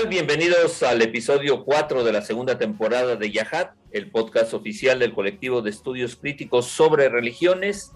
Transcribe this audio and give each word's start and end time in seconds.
tal? 0.00 0.08
Bienvenidos 0.08 0.82
al 0.82 1.02
episodio 1.02 1.64
4 1.64 2.04
de 2.04 2.12
la 2.12 2.22
segunda 2.22 2.58
temporada 2.58 3.16
de 3.16 3.30
Yahat, 3.30 3.74
el 3.92 4.10
podcast 4.10 4.54
oficial 4.54 4.98
del 4.98 5.12
colectivo 5.12 5.62
de 5.62 5.70
estudios 5.70 6.16
críticos 6.16 6.66
sobre 6.66 7.08
religiones. 7.08 7.92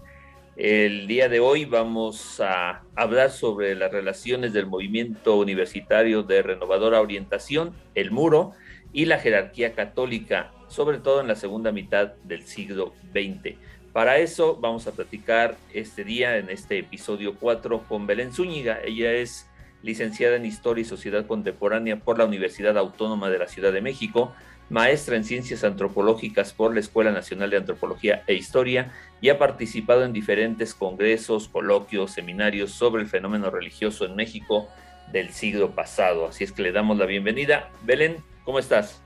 El 0.55 1.07
día 1.07 1.29
de 1.29 1.39
hoy 1.39 1.65
vamos 1.65 2.39
a 2.39 2.83
hablar 2.95 3.31
sobre 3.31 3.75
las 3.75 3.91
relaciones 3.91 4.53
del 4.53 4.67
movimiento 4.67 5.37
universitario 5.37 6.23
de 6.23 6.41
renovadora 6.41 7.01
orientación, 7.01 7.73
el 7.95 8.11
muro, 8.11 8.53
y 8.93 9.05
la 9.05 9.19
jerarquía 9.19 9.73
católica, 9.73 10.53
sobre 10.67 10.99
todo 10.99 11.21
en 11.21 11.27
la 11.27 11.35
segunda 11.35 11.71
mitad 11.71 12.13
del 12.23 12.45
siglo 12.45 12.93
XX. 13.13 13.55
Para 13.91 14.19
eso 14.19 14.57
vamos 14.57 14.87
a 14.87 14.91
platicar 14.91 15.57
este 15.73 16.03
día, 16.03 16.37
en 16.37 16.49
este 16.49 16.79
episodio 16.79 17.35
4, 17.35 17.83
con 17.87 18.07
Belén 18.07 18.31
Zúñiga. 18.31 18.79
Ella 18.83 19.11
es 19.13 19.47
licenciada 19.85 20.35
en 20.35 20.45
Historia 20.45 20.81
y 20.81 20.85
Sociedad 20.85 21.27
Contemporánea 21.27 21.99
por 21.99 22.17
la 22.17 22.25
Universidad 22.25 22.75
Autónoma 22.75 23.29
de 23.29 23.37
la 23.37 23.47
Ciudad 23.47 23.71
de 23.71 23.81
México, 23.81 24.33
maestra 24.69 25.15
en 25.15 25.23
Ciencias 25.23 25.63
Antropológicas 25.63 26.53
por 26.53 26.73
la 26.73 26.79
Escuela 26.79 27.11
Nacional 27.11 27.51
de 27.51 27.57
Antropología 27.57 28.23
e 28.25 28.33
Historia 28.33 28.91
y 29.21 29.29
ha 29.29 29.37
participado 29.37 30.03
en 30.03 30.11
diferentes 30.11 30.73
congresos, 30.73 31.47
coloquios, 31.47 32.11
seminarios 32.11 32.71
sobre 32.71 33.03
el 33.03 33.07
fenómeno 33.07 33.51
religioso 33.51 34.05
en 34.05 34.15
México 34.15 34.67
del 35.11 35.29
siglo 35.29 35.75
pasado. 35.75 36.25
Así 36.25 36.43
es 36.43 36.51
que 36.51 36.63
le 36.63 36.71
damos 36.71 36.97
la 36.97 37.05
bienvenida. 37.05 37.69
Belén, 37.83 38.17
¿cómo 38.43 38.57
estás? 38.57 39.03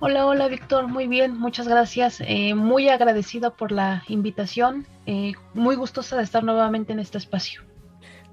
Hola, 0.00 0.26
hola 0.26 0.48
Víctor, 0.48 0.88
muy 0.88 1.06
bien, 1.06 1.38
muchas 1.38 1.68
gracias. 1.68 2.20
Eh, 2.26 2.54
muy 2.54 2.88
agradecida 2.88 3.50
por 3.50 3.70
la 3.70 4.02
invitación, 4.08 4.88
eh, 5.06 5.34
muy 5.54 5.76
gustosa 5.76 6.16
de 6.16 6.24
estar 6.24 6.42
nuevamente 6.42 6.92
en 6.92 6.98
este 6.98 7.16
espacio. 7.16 7.62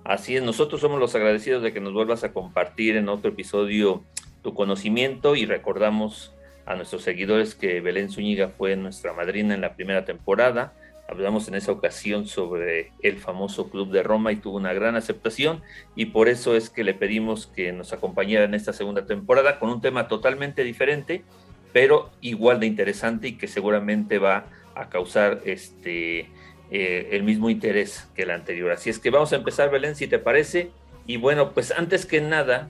Así 0.03 0.35
es, 0.35 0.43
nosotros 0.43 0.81
somos 0.81 0.99
los 0.99 1.15
agradecidos 1.15 1.63
de 1.63 1.71
que 1.71 1.79
nos 1.79 1.93
vuelvas 1.93 2.25
a 2.25 2.33
compartir 2.33 2.97
en 2.97 3.07
otro 3.07 3.31
episodio 3.31 4.03
tu 4.41 4.53
conocimiento 4.53 5.37
y 5.37 5.45
recordamos 5.45 6.33
a 6.65 6.75
nuestros 6.75 7.03
seguidores 7.03 7.55
que 7.55 7.79
Belén 7.79 8.09
Zúñiga 8.09 8.49
fue 8.49 8.75
nuestra 8.75 9.13
madrina 9.13 9.53
en 9.53 9.61
la 9.61 9.75
primera 9.75 10.03
temporada. 10.03 10.73
Hablamos 11.07 11.47
en 11.47 11.55
esa 11.55 11.71
ocasión 11.71 12.27
sobre 12.27 12.91
el 13.01 13.17
famoso 13.17 13.69
Club 13.69 13.91
de 13.91 14.03
Roma 14.03 14.33
y 14.33 14.37
tuvo 14.37 14.57
una 14.57 14.73
gran 14.73 14.97
aceptación 14.97 15.61
y 15.95 16.07
por 16.07 16.27
eso 16.27 16.55
es 16.55 16.69
que 16.69 16.83
le 16.83 16.93
pedimos 16.93 17.47
que 17.47 17.71
nos 17.71 17.93
acompañara 17.93 18.43
en 18.43 18.55
esta 18.55 18.73
segunda 18.73 19.05
temporada 19.05 19.57
con 19.57 19.69
un 19.69 19.79
tema 19.79 20.09
totalmente 20.09 20.65
diferente, 20.65 21.23
pero 21.71 22.11
igual 22.19 22.59
de 22.59 22.67
interesante 22.67 23.29
y 23.29 23.37
que 23.37 23.47
seguramente 23.47 24.19
va 24.19 24.47
a 24.75 24.89
causar 24.89 25.41
este 25.45 26.29
eh, 26.75 27.09
el 27.11 27.21
mismo 27.21 27.51
interés 27.51 28.07
que 28.15 28.23
el 28.23 28.31
anterior. 28.31 28.71
Así 28.71 28.89
es 28.89 28.97
que 28.97 29.11
vamos 29.11 29.31
a 29.31 29.35
empezar, 29.35 29.69
Belén, 29.69 29.95
si 29.95 30.07
te 30.07 30.17
parece. 30.17 30.71
Y 31.05 31.17
bueno, 31.17 31.51
pues 31.51 31.69
antes 31.69 32.07
que 32.07 32.19
nada, 32.19 32.67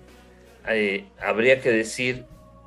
eh, 0.67 1.05
habría 1.21 1.61
que 1.61 1.71
decir, 1.71 2.25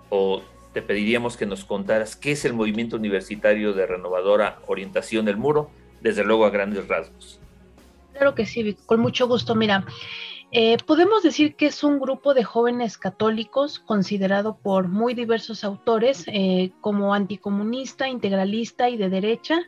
o 0.08 0.40
te 0.72 0.80
pediríamos 0.80 1.36
que 1.36 1.44
nos 1.44 1.66
contaras 1.66 2.16
qué 2.16 2.32
es 2.32 2.46
el 2.46 2.54
movimiento 2.54 2.96
universitario 2.96 3.74
de 3.74 3.84
renovadora 3.84 4.60
orientación 4.66 5.26
del 5.26 5.36
muro, 5.36 5.70
desde 6.00 6.24
luego 6.24 6.46
a 6.46 6.50
grandes 6.50 6.88
rasgos. 6.88 7.38
Claro 8.14 8.34
que 8.34 8.46
sí, 8.46 8.74
con 8.86 9.00
mucho 9.00 9.28
gusto. 9.28 9.54
Mira, 9.54 9.84
eh, 10.52 10.78
podemos 10.86 11.22
decir 11.22 11.54
que 11.54 11.66
es 11.66 11.84
un 11.84 12.00
grupo 12.00 12.32
de 12.32 12.44
jóvenes 12.44 12.96
católicos 12.96 13.78
considerado 13.78 14.56
por 14.56 14.88
muy 14.88 15.12
diversos 15.12 15.64
autores 15.64 16.24
como 16.80 17.12
anticomunista, 17.12 18.08
integralista 18.08 18.88
y 18.88 18.96
de 18.96 19.10
derecha, 19.10 19.58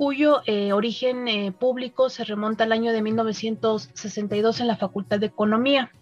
cuyo 0.00 0.40
eh, 0.46 0.72
origen 0.72 1.28
eh, 1.28 1.52
público 1.52 2.08
se 2.08 2.24
remonta 2.24 2.64
al 2.64 2.72
año 2.72 2.90
de 2.90 3.02
1962 3.02 4.60
en 4.60 4.66
la 4.66 4.78
Facultad 4.78 5.20
de 5.20 5.26
Economía. 5.26 5.92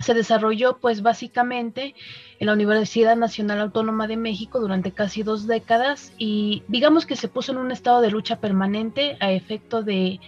Se 0.00 0.12
desarrolló 0.12 0.78
pues 0.78 1.02
básicamente 1.02 1.94
en 2.40 2.48
la 2.48 2.52
Universidad 2.52 3.14
Nacional 3.14 3.60
Autónoma 3.60 4.08
de 4.08 4.16
México 4.16 4.58
durante 4.58 4.90
casi 4.90 5.22
dos 5.22 5.46
décadas 5.46 6.12
y 6.18 6.64
digamos 6.66 7.06
que 7.06 7.14
se 7.14 7.28
puso 7.28 7.52
en 7.52 7.58
un 7.58 7.70
estado 7.70 8.00
de 8.00 8.10
lucha 8.10 8.40
permanente 8.40 9.16
a 9.20 9.30
efecto 9.30 9.84
de 9.84 10.18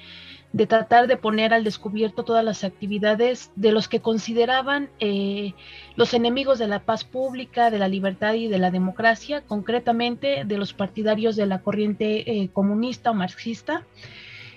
de 0.56 0.66
tratar 0.66 1.06
de 1.06 1.18
poner 1.18 1.52
al 1.52 1.64
descubierto 1.64 2.24
todas 2.24 2.42
las 2.42 2.64
actividades 2.64 3.50
de 3.56 3.72
los 3.72 3.88
que 3.88 4.00
consideraban 4.00 4.88
eh, 5.00 5.52
los 5.96 6.14
enemigos 6.14 6.58
de 6.58 6.66
la 6.66 6.78
paz 6.78 7.04
pública, 7.04 7.70
de 7.70 7.78
la 7.78 7.88
libertad 7.88 8.32
y 8.32 8.48
de 8.48 8.56
la 8.56 8.70
democracia, 8.70 9.42
concretamente 9.42 10.44
de 10.46 10.56
los 10.56 10.72
partidarios 10.72 11.36
de 11.36 11.44
la 11.44 11.60
corriente 11.60 12.40
eh, 12.40 12.48
comunista 12.54 13.10
o 13.10 13.14
marxista. 13.14 13.84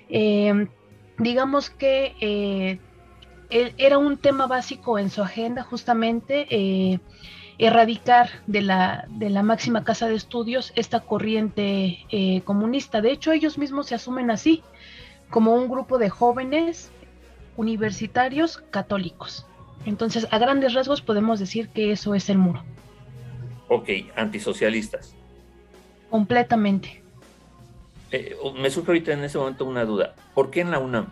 Eh, 0.07 0.69
digamos 1.17 1.69
que 1.69 2.79
e, 3.49 3.73
era 3.77 3.97
un 3.97 4.15
tema 4.15 4.47
básico 4.47 4.99
en 4.99 5.09
su 5.09 5.21
agenda 5.21 5.63
justamente 5.63 7.01
erradicar 7.57 8.29
de 8.47 8.61
la, 8.61 9.05
de 9.09 9.29
la 9.29 9.43
máxima 9.43 9.83
casa 9.83 10.07
de 10.07 10.15
estudios 10.15 10.71
esta 10.77 11.01
corriente 11.01 12.05
comunista. 12.45 13.01
De 13.01 13.11
hecho, 13.11 13.33
ellos 13.33 13.57
mismos 13.57 13.87
se 13.87 13.95
asumen 13.95 14.31
así 14.31 14.63
como 15.29 15.53
un 15.55 15.69
grupo 15.69 15.97
de 15.97 16.09
jóvenes 16.09 16.91
universitarios 17.57 18.63
católicos. 18.71 19.45
Entonces, 19.85 20.27
a 20.31 20.37
grandes 20.37 20.73
rasgos 20.73 21.01
podemos 21.01 21.39
decir 21.39 21.69
que 21.69 21.91
eso 21.91 22.15
es 22.15 22.29
el 22.29 22.37
muro. 22.37 22.63
Ok, 23.67 23.89
antisocialistas. 24.15 25.15
Completamente. 26.09 27.03
Eh, 28.11 28.35
me 28.59 28.69
surge 28.69 28.91
ahorita 28.91 29.13
en 29.13 29.23
ese 29.23 29.37
momento 29.37 29.65
una 29.65 29.85
duda. 29.85 30.15
¿Por 30.33 30.49
qué 30.49 30.61
en 30.61 30.71
la 30.71 30.79
UNAM? 30.79 31.07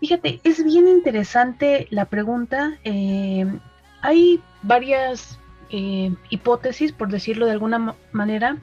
Fíjate, 0.00 0.40
es 0.44 0.64
bien 0.64 0.88
interesante 0.88 1.88
la 1.90 2.04
pregunta. 2.04 2.78
Eh, 2.84 3.46
hay 4.00 4.40
varias 4.62 5.38
eh, 5.74 6.14
hipótesis, 6.28 6.92
por 6.92 7.08
decirlo 7.08 7.46
de 7.46 7.52
alguna 7.52 7.94
manera, 8.12 8.58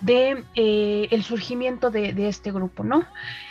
de 0.00 0.42
eh, 0.56 1.06
el 1.12 1.22
surgimiento 1.22 1.90
de, 1.92 2.12
este 2.28 2.50
grupo, 2.50 2.82
¿no? 2.82 3.06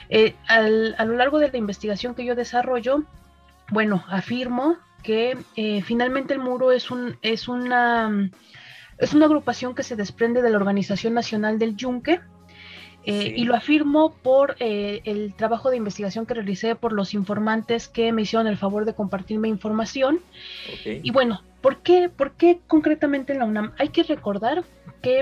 Eh, 0.09 0.35
a 0.49 1.05
lo 1.05 1.15
largo 1.15 1.39
de 1.39 1.49
la 1.49 1.57
investigación 1.57 2.13
que 2.13 2.25
yo 2.25 2.35
desarrollo, 2.35 3.05
bueno, 3.71 4.03
afirmo 4.09 4.75
que 5.01 5.37
finalmente 5.85 6.33
el 6.33 6.39
muro 6.39 6.73
es 6.73 6.91
un 6.91 7.17
es 7.21 7.47
una 7.47 8.29
es 8.97 9.13
una 9.13 9.25
agrupación 9.27 9.75
que 9.75 9.83
se 9.83 9.95
desprende 9.95 10.41
de 10.41 10.49
la 10.49 10.57
Organización 10.57 11.13
Nacional 11.13 11.59
del 11.59 11.77
Yunque, 11.77 12.19
Y 13.05 13.45
lo 13.45 13.55
afirmo 13.55 14.13
por 14.21 14.55
el 14.59 15.33
trabajo 15.35 15.69
de 15.69 15.77
investigación 15.77 16.25
que 16.25 16.33
realicé 16.33 16.75
por 16.75 16.91
los 16.91 17.13
informantes 17.13 17.87
que 17.87 18.11
me 18.11 18.23
hicieron 18.23 18.47
el 18.47 18.57
favor 18.57 18.83
de 18.83 18.93
compartirme 18.93 19.47
información. 19.47 20.19
Y 20.85 21.11
bueno, 21.11 21.41
¿Por 21.63 21.77
qué, 21.77 22.09
¿Por 22.09 22.33
qué 22.33 22.59
concretamente 22.67 23.31
en 23.31 23.39
la 23.39 23.45
UNAM? 23.45 23.71
Hay 23.79 23.87
que 23.87 24.03
recordar 24.03 24.65
que 25.01 25.21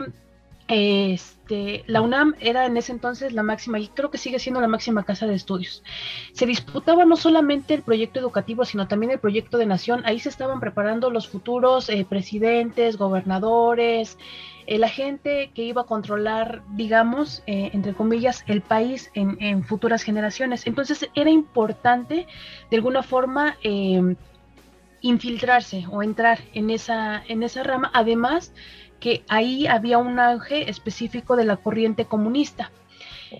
este, 0.67 1.83
la 1.85 2.01
UNAM 2.01 2.33
era 2.39 2.65
en 2.65 2.77
ese 2.77 2.91
entonces 2.93 3.31
la 3.31 3.43
máxima, 3.43 3.77
y 3.77 3.89
creo 3.89 4.09
que 4.09 4.17
sigue 4.17 4.39
siendo 4.39 4.59
la 4.59 4.67
máxima 4.67 5.03
casa 5.03 5.27
de 5.27 5.35
estudios. 5.35 5.83
Se 6.33 6.47
disputaba 6.47 7.05
no 7.05 7.15
solamente 7.15 7.75
el 7.75 7.83
proyecto 7.83 8.19
educativo, 8.19 8.65
sino 8.65 8.88
también 8.88 9.11
el 9.11 9.19
proyecto 9.19 9.59
de 9.59 9.67
nación. 9.67 10.01
Ahí 10.03 10.19
se 10.19 10.29
estaban 10.29 10.59
preparando 10.59 11.11
los 11.11 11.27
futuros 11.27 11.89
eh, 11.89 12.07
presidentes, 12.09 12.97
gobernadores, 12.97 14.17
eh, 14.65 14.79
la 14.79 14.89
gente 14.89 15.51
que 15.53 15.61
iba 15.61 15.83
a 15.83 15.85
controlar, 15.85 16.63
digamos, 16.71 17.43
eh, 17.45 17.69
entre 17.73 17.93
comillas, 17.93 18.43
el 18.47 18.61
país 18.61 19.11
en, 19.13 19.38
en, 19.41 19.63
futuras 19.63 20.01
generaciones. 20.01 20.65
Entonces 20.65 21.07
era 21.13 21.29
importante, 21.29 22.25
de 22.71 22.77
alguna 22.77 23.03
forma, 23.03 23.57
infiltrarse 25.01 25.86
o 25.89 26.03
entrar 26.03 26.39
en 26.53 26.69
esa, 26.69 27.24
en 27.27 27.44
esa 27.44 27.63
rama, 27.63 27.92
además 27.94 28.53
que 29.00 29.24
ahí 29.27 29.68
había 29.68 29.98
un 29.98 30.19
auge 30.19 30.69
específico 30.69 31.36
de 31.36 31.45
la 31.45 31.57
corriente 31.57 32.06
comunista. 32.06 32.71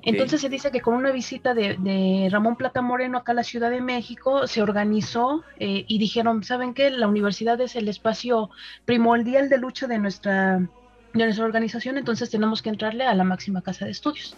Entonces 0.04 0.40
se 0.40 0.48
dice 0.48 0.72
que 0.72 0.80
con 0.80 0.94
una 0.94 1.12
visita 1.12 1.54
de, 1.54 2.30
Ramón 2.32 2.56
Plata 2.56 2.82
Moreno 2.82 3.18
acá 3.18 3.34
a 3.34 3.36
la 3.36 3.44
Ciudad 3.44 3.70
de 3.70 3.82
México 3.82 4.48
se 4.48 4.62
organizó 4.62 5.44
eh, 5.60 5.84
y 5.88 6.00
dijeron, 6.00 6.44
¿saben 6.44 6.74
qué? 6.74 6.90
La 6.90 7.08
universidad 7.08 7.60
es 7.60 7.76
el 7.76 7.90
espacio 7.90 8.50
primordial 8.86 9.50
de 9.50 9.58
lucha 9.58 9.88
de 9.88 10.00
nuestra, 10.00 10.60
de 11.14 11.26
nuestra 11.26 11.44
organización, 11.44 11.98
entonces 11.98 12.30
tenemos 12.30 12.62
que 12.62 12.70
entrarle 12.70 13.04
a 13.04 13.14
la 13.14 13.26
máxima 13.26 13.62
casa 13.62 13.86
de 13.86 13.92
estudios. 13.92 14.36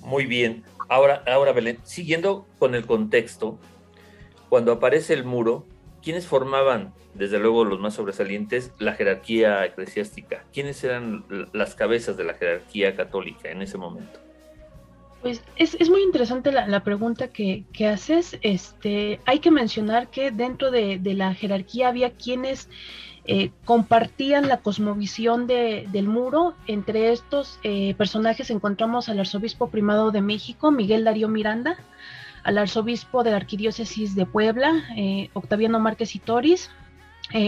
Muy 0.00 0.26
bien. 0.26 0.62
Ahora, 0.88 1.22
ahora 1.26 1.52
Belén, 1.52 1.78
siguiendo 1.82 2.46
con 2.58 2.74
el 2.74 2.86
contexto, 2.86 3.58
cuando 4.50 4.72
aparece 4.72 5.14
el 5.14 5.24
muro, 5.24 5.64
¿quiénes 6.06 6.28
formaban, 6.28 6.94
desde 7.14 7.40
luego 7.40 7.64
los 7.64 7.80
más 7.80 7.94
sobresalientes, 7.94 8.72
la 8.78 8.92
jerarquía 8.92 9.64
eclesiástica? 9.64 10.44
¿Quiénes 10.52 10.84
eran 10.84 11.24
las 11.52 11.74
cabezas 11.74 12.16
de 12.16 12.22
la 12.22 12.34
jerarquía 12.34 12.94
católica 12.94 13.50
en 13.50 13.60
ese 13.60 13.76
momento? 13.76 14.20
Pues 15.20 15.42
es, 15.56 15.90
muy 15.90 16.02
interesante 16.02 16.52
la, 16.52 16.84
pregunta 16.84 17.26
que, 17.32 17.64
haces. 17.92 18.38
Este, 18.42 19.18
hay 19.24 19.40
que 19.40 19.50
mencionar 19.50 20.06
que 20.08 20.30
dentro 20.30 20.70
de, 20.70 21.00
la 21.02 21.34
jerarquía 21.34 21.88
había 21.88 22.12
quienes 22.12 22.68
eh, 23.24 23.50
compartían 23.64 24.46
la 24.46 24.58
cosmovisión 24.58 25.48
del 25.48 26.06
muro. 26.06 26.54
Entre 26.68 27.10
estos 27.10 27.58
eh, 27.64 27.96
personajes 27.98 28.50
encontramos 28.50 29.08
al 29.08 29.18
arzobispo 29.18 29.70
primado 29.70 30.12
de 30.12 30.20
México, 30.20 30.70
Miguel 30.70 31.02
Darío 31.02 31.26
Miranda, 31.26 31.76
al 32.46 32.58
arzobispo 32.58 33.22
de 33.22 33.30
la 33.30 33.36
arquidiócesis 33.36 34.14
de 34.14 34.24
Puebla, 34.24 34.72
eh, 34.96 35.30
Octaviano 35.34 35.78
Márquez 35.80 36.14
y 36.14 36.18
Toris, 36.18 36.70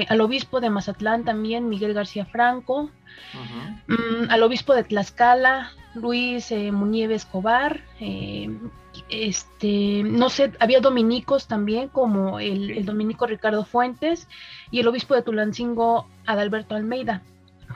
al 0.09 0.21
obispo 0.21 0.61
de 0.61 0.71
Mazatlán 0.71 1.25
también, 1.25 1.69
Miguel 1.69 1.95
García 1.95 2.27
Franco, 2.27 2.91
mm, 3.87 4.29
al 4.29 4.43
obispo 4.43 4.75
de 4.75 4.83
Tlaxcala, 4.83 5.71
Luis 5.95 6.51
eh, 6.51 6.73
Muñeve 6.73 7.15
Escobar, 7.15 7.81
eh, 8.01 8.49
este, 9.09 10.03
no 10.05 10.29
sé, 10.31 10.53
había 10.61 10.81
dominicos 10.81 11.47
también, 11.47 11.89
como 11.89 12.41
el, 12.41 12.85
dominico 12.85 13.27
Ricardo 13.27 13.65
Fuentes 13.65 14.29
y 14.71 14.81
el 14.81 14.89
obispo 14.89 15.15
de 15.15 15.23
Tulancingo, 15.23 16.07
Adalberto 16.27 16.75
Almeida. 16.75 17.23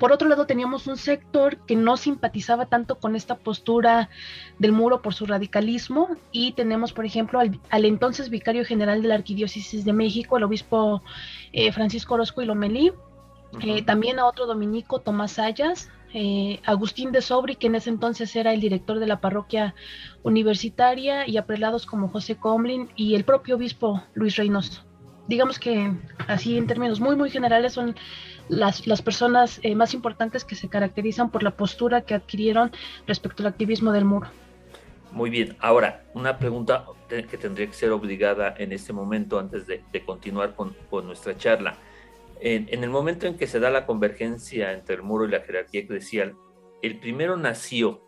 Por 0.00 0.12
otro 0.12 0.28
lado, 0.28 0.46
teníamos 0.46 0.86
un 0.86 0.96
sector 0.96 1.58
que 1.66 1.76
no 1.76 1.96
simpatizaba 1.96 2.66
tanto 2.66 2.98
con 2.98 3.14
esta 3.14 3.36
postura 3.36 4.08
del 4.58 4.72
muro 4.72 5.02
por 5.02 5.14
su 5.14 5.26
radicalismo 5.26 6.08
y 6.30 6.52
tenemos, 6.52 6.92
por 6.92 7.04
ejemplo, 7.04 7.40
al, 7.40 7.84
entonces 7.84 8.30
vicario 8.30 8.64
general 8.64 9.02
de 9.02 9.08
la 9.08 9.14
Arquidiócesis 9.16 9.84
de 9.84 9.92
México, 9.92 10.36
el 10.36 10.44
obispo 10.44 11.02
eh, 11.52 11.72
Francisco 11.72 12.14
Orozco 12.14 12.42
y 12.42 12.46
Lomelí, 12.46 12.92
también 13.84 14.18
a 14.18 14.24
otro 14.24 14.46
dominico, 14.46 15.00
Tomás 15.00 15.32
Sayas, 15.32 15.90
eh, 16.14 16.60
Agustín 16.64 17.10
de 17.10 17.22
Sobri, 17.22 17.56
que 17.56 17.68
en 17.68 17.74
ese 17.74 17.88
entonces 17.88 18.34
era 18.36 18.52
el 18.52 18.60
director 18.60 18.98
de 18.98 19.06
la 19.06 19.20
parroquia 19.20 19.74
universitaria, 20.22 21.26
y 21.26 21.36
a 21.36 21.46
prelados 21.46 21.86
como 21.86 22.08
José 22.08 22.36
Comlin 22.36 22.90
y 22.96 23.14
el 23.14 23.24
propio 23.24 23.56
obispo 23.56 24.02
Luis 24.14 24.36
Reynoso. 24.36 24.84
Digamos 25.28 25.58
que 25.58 25.92
así 26.28 26.58
en 26.58 26.66
términos 26.66 27.00
muy, 27.00 27.16
muy 27.16 27.30
generales 27.30 27.72
son 27.72 27.94
las, 28.48 28.86
las 28.86 29.02
personas 29.02 29.60
eh, 29.62 29.74
más 29.74 29.94
importantes 29.94 30.44
que 30.44 30.54
se 30.54 30.68
caracterizan 30.68 31.30
por 31.30 31.42
la 31.42 31.52
postura 31.52 32.02
que 32.02 32.14
adquirieron 32.14 32.72
respecto 33.06 33.42
al 33.42 33.48
activismo 33.48 33.92
del 33.92 34.04
muro. 34.04 34.28
Muy 35.10 35.28
bien, 35.28 35.56
ahora 35.60 36.04
una 36.14 36.38
pregunta 36.38 36.86
que 37.08 37.36
tendría 37.36 37.66
que 37.66 37.74
ser 37.74 37.90
obligada 37.90 38.54
en 38.56 38.72
este 38.72 38.94
momento 38.94 39.38
antes 39.38 39.66
de, 39.66 39.82
continuar 40.06 40.54
con, 40.54 40.74
con 40.88 41.06
nuestra 41.06 41.36
charla 41.36 41.76
en, 42.44 42.82
el 42.82 42.90
momento 42.90 43.26
en 43.26 43.36
que 43.36 43.46
se 43.46 43.60
da 43.60 43.70
la 43.70 43.86
convergencia 43.86 44.72
entre 44.72 44.96
el 44.96 45.02
muro 45.02 45.24
y 45.24 45.30
la 45.30 45.40
jerarquía 45.40 45.82
eclesial, 45.82 46.34
¿el 46.82 46.98
primero 46.98 47.36
nació 47.36 48.02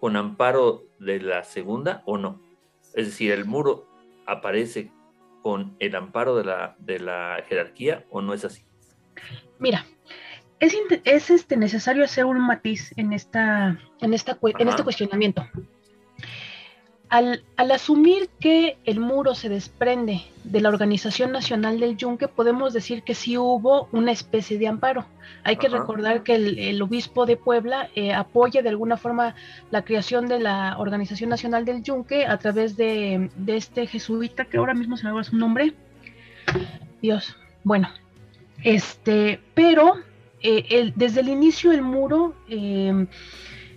con 0.00 0.16
amparo 0.16 0.84
de 0.98 1.20
la 1.20 1.44
segunda 1.44 2.02
o 2.06 2.16
no? 2.16 2.40
Es 2.94 3.06
decir, 3.06 3.30
¿el 3.30 3.44
muro 3.44 3.86
aparece 4.26 4.90
con 5.42 5.76
el 5.80 5.94
amparo 5.96 6.34
de 6.34 6.44
la, 6.44 6.76
de 6.78 6.98
la 6.98 7.44
jerarquía 7.46 8.06
o 8.10 8.22
no 8.22 8.32
es 8.32 8.44
así? 8.44 8.64
Mira, 9.58 9.86
es, 10.60 10.74
es 11.04 11.30
este, 11.30 11.56
necesario 11.56 12.04
hacer 12.04 12.24
un 12.24 12.40
matiz 12.40 12.92
en, 12.96 13.12
esta, 13.12 13.78
en, 14.00 14.14
esta, 14.14 14.38
en 14.58 14.68
este 14.68 14.82
cuestionamiento. 14.82 15.46
Al, 17.10 17.42
asumir 17.56 18.28
que 18.38 18.76
el 18.84 19.00
muro 19.00 19.34
se 19.34 19.48
desprende 19.48 20.20
de 20.44 20.60
la 20.60 20.68
Organización 20.68 21.32
Nacional 21.32 21.80
del 21.80 21.96
Yunque, 21.96 22.28
podemos 22.28 22.74
decir 22.74 23.02
que 23.02 23.14
sí 23.14 23.38
hubo 23.38 23.88
una 23.92 24.12
especie 24.12 24.58
de 24.58 24.68
amparo. 24.68 25.06
Hay 25.42 25.56
que 25.56 25.68
recordar 25.68 26.22
que 26.22 26.34
el, 26.34 26.82
obispo 26.82 27.24
de 27.24 27.38
Puebla 27.38 27.88
eh, 27.94 28.12
apoya 28.12 28.60
de 28.60 28.68
alguna 28.68 28.98
forma 28.98 29.34
la 29.70 29.84
creación 29.84 30.28
de 30.28 30.40
la 30.40 30.76
Organización 30.78 31.30
Nacional 31.30 31.64
del 31.64 31.82
Yunque 31.82 32.26
a 32.26 32.36
través 32.36 32.76
de, 32.76 33.30
este 33.46 33.86
jesuita, 33.86 34.44
que 34.44 34.58
ahora 34.58 34.74
mismo 34.74 34.98
se 34.98 35.06
me 35.06 35.12
va 35.12 35.24
su 35.24 35.36
nombre. 35.36 35.72
Dios, 37.00 37.36
bueno, 37.64 37.88
este, 38.62 39.40
pero 39.54 39.94
eh, 40.42 40.92
desde 40.96 41.20
el 41.20 41.28
inicio 41.28 41.72
el 41.72 41.82
muro... 41.82 42.34
Eh, 42.48 43.06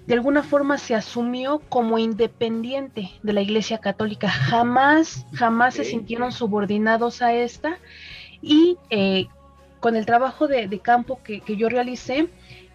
de 0.07 0.15
alguna 0.15 0.43
forma 0.43 0.77
se 0.77 0.95
asumió 0.95 1.59
como 1.69 1.97
independiente 1.97 3.11
de 3.23 3.33
la 3.33 3.41
Iglesia 3.41 3.77
Católica. 3.77 4.29
Jamás, 4.29 5.25
jamás 5.33 5.75
se 5.75 5.85
sintieron 5.85 6.31
subordinados 6.31 7.21
a 7.21 7.33
esta. 7.33 7.77
Y 8.41 8.77
eh, 8.89 9.27
con 9.79 9.95
el 9.95 10.05
trabajo 10.05 10.47
de, 10.47 10.67
campo 10.79 11.19
que, 11.23 11.41
yo 11.55 11.69
realicé, 11.69 12.29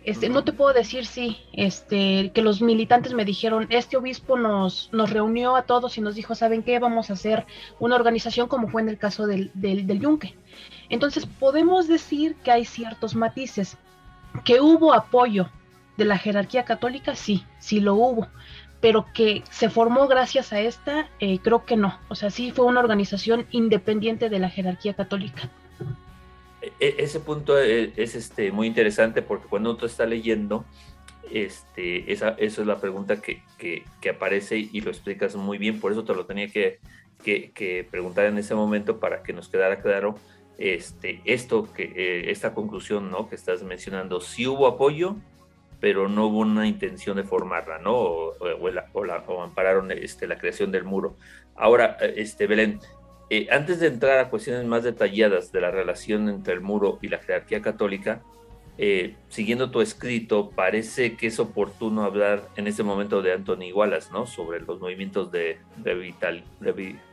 este, 0.04 0.28
no 0.28 0.44
te 0.44 0.52
puedo 0.52 0.72
decir 0.72 1.04
sí, 1.04 1.38
este, 1.52 2.30
que 2.32 2.42
los 2.42 2.62
militantes 2.62 3.12
me 3.12 3.24
dijeron, 3.24 3.66
este 3.70 3.96
obispo 3.96 4.38
nos, 4.38 4.88
nos 4.92 5.10
reunió 5.10 5.56
a 5.56 5.62
todos 5.62 5.98
y 5.98 6.00
nos 6.00 6.14
dijo, 6.14 6.34
¿saben 6.34 6.62
qué? 6.62 6.78
Vamos 6.78 7.10
a 7.10 7.14
hacer 7.14 7.44
una 7.80 7.96
organización 7.96 8.46
como 8.46 8.68
fue 8.68 8.82
en 8.82 8.88
el 8.88 8.98
caso 8.98 9.26
del, 9.26 9.50
del, 9.52 9.86
del 9.86 10.00
Yunque. 10.00 10.34
Entonces 10.88 11.26
podemos 11.26 11.88
decir 11.88 12.36
que 12.36 12.50
hay 12.50 12.64
ciertos 12.64 13.14
matices, 13.14 13.76
que 14.44 14.60
hubo 14.60 14.92
apoyo 14.92 15.48
de 15.96 16.04
la 16.04 16.18
jerarquía 16.18 16.64
católica, 16.64 17.14
sí, 17.14 17.44
sí 17.58 17.80
lo 17.80 17.94
hubo, 17.94 18.28
pero 18.80 19.06
que 19.14 19.42
se 19.50 19.70
formó 19.70 20.06
gracias 20.06 20.52
a 20.52 20.60
esta, 20.60 21.08
eh, 21.18 21.38
creo 21.38 21.64
que 21.64 21.76
no. 21.76 21.98
O 22.08 22.14
sea, 22.14 22.30
sí 22.30 22.52
fue 22.52 22.66
una 22.66 22.80
organización 22.80 23.46
independiente 23.50 24.28
de 24.28 24.38
la 24.38 24.50
jerarquía 24.50 24.94
católica. 24.94 25.50
E, 26.60 26.72
e, 26.80 26.94
ese 26.98 27.20
punto 27.20 27.58
e, 27.58 27.92
es, 27.96 28.14
este, 28.14 28.52
muy 28.52 28.66
interesante 28.66 29.22
porque 29.22 29.48
cuando 29.48 29.74
uno 29.74 29.86
está 29.86 30.04
leyendo, 30.04 30.64
este, 31.30 32.12
esa, 32.12 32.30
eso 32.38 32.60
es 32.60 32.66
la 32.66 32.78
pregunta 32.78 33.20
que, 33.20 33.42
aparece 34.08 34.58
y 34.58 34.80
lo 34.80 34.90
explicas 34.90 35.34
muy 35.34 35.58
bien, 35.58 35.80
por 35.80 35.92
eso 35.92 36.04
te 36.04 36.14
lo 36.14 36.26
tenía 36.26 36.48
que, 36.48 36.78
que, 37.24 37.86
preguntar 37.90 38.26
en 38.26 38.38
ese 38.38 38.54
momento 38.54 39.00
para 39.00 39.22
que 39.22 39.32
nos 39.32 39.48
quedara 39.48 39.80
claro 39.80 40.16
este, 40.58 41.20
esto, 41.24 41.72
que, 41.72 41.92
eh, 41.94 42.30
esta 42.30 42.54
conclusión 42.54 43.10
¿no? 43.10 43.28
que 43.28 43.34
estás 43.34 43.62
mencionando. 43.62 44.20
Si 44.20 44.46
hubo 44.46 44.66
apoyo, 44.66 45.16
pero 45.80 46.08
no 46.08 46.26
hubo 46.26 46.38
una 46.38 46.66
intención 46.66 47.16
de 47.16 47.24
formarla, 47.24 47.78
¿no? 47.78 47.94
O, 47.94 48.34
o, 48.92 49.42
ampararon 49.42 49.90
este, 49.92 50.26
la 50.26 50.38
creación 50.38 50.72
del 50.72 50.84
muro. 50.84 51.16
Ahora, 51.54 51.98
este, 52.00 52.46
Belén, 52.46 52.80
eh, 53.28 53.48
antes 53.50 53.80
de 53.80 53.88
entrar 53.88 54.18
a 54.18 54.30
cuestiones 54.30 54.64
más 54.64 54.84
detalladas 54.84 55.52
de 55.52 55.60
la 55.60 55.70
relación 55.70 56.28
entre 56.28 56.54
el 56.54 56.60
muro 56.60 56.98
y 57.02 57.08
la 57.08 57.18
jerarquía 57.18 57.60
católica, 57.60 58.22
eh, 58.78 59.16
siguiendo 59.28 59.70
tu 59.70 59.80
escrito, 59.80 60.50
parece 60.50 61.16
que 61.16 61.28
es 61.28 61.40
oportuno 61.40 62.04
hablar 62.04 62.46
en 62.56 62.66
este 62.66 62.82
momento 62.82 63.22
de 63.22 63.32
Anthony 63.32 63.72
Wallace, 63.74 64.10
¿no? 64.12 64.26
Sobre 64.26 64.60
los 64.60 64.80
movimientos 64.80 65.32
de, 65.32 65.58
vital, 65.82 66.44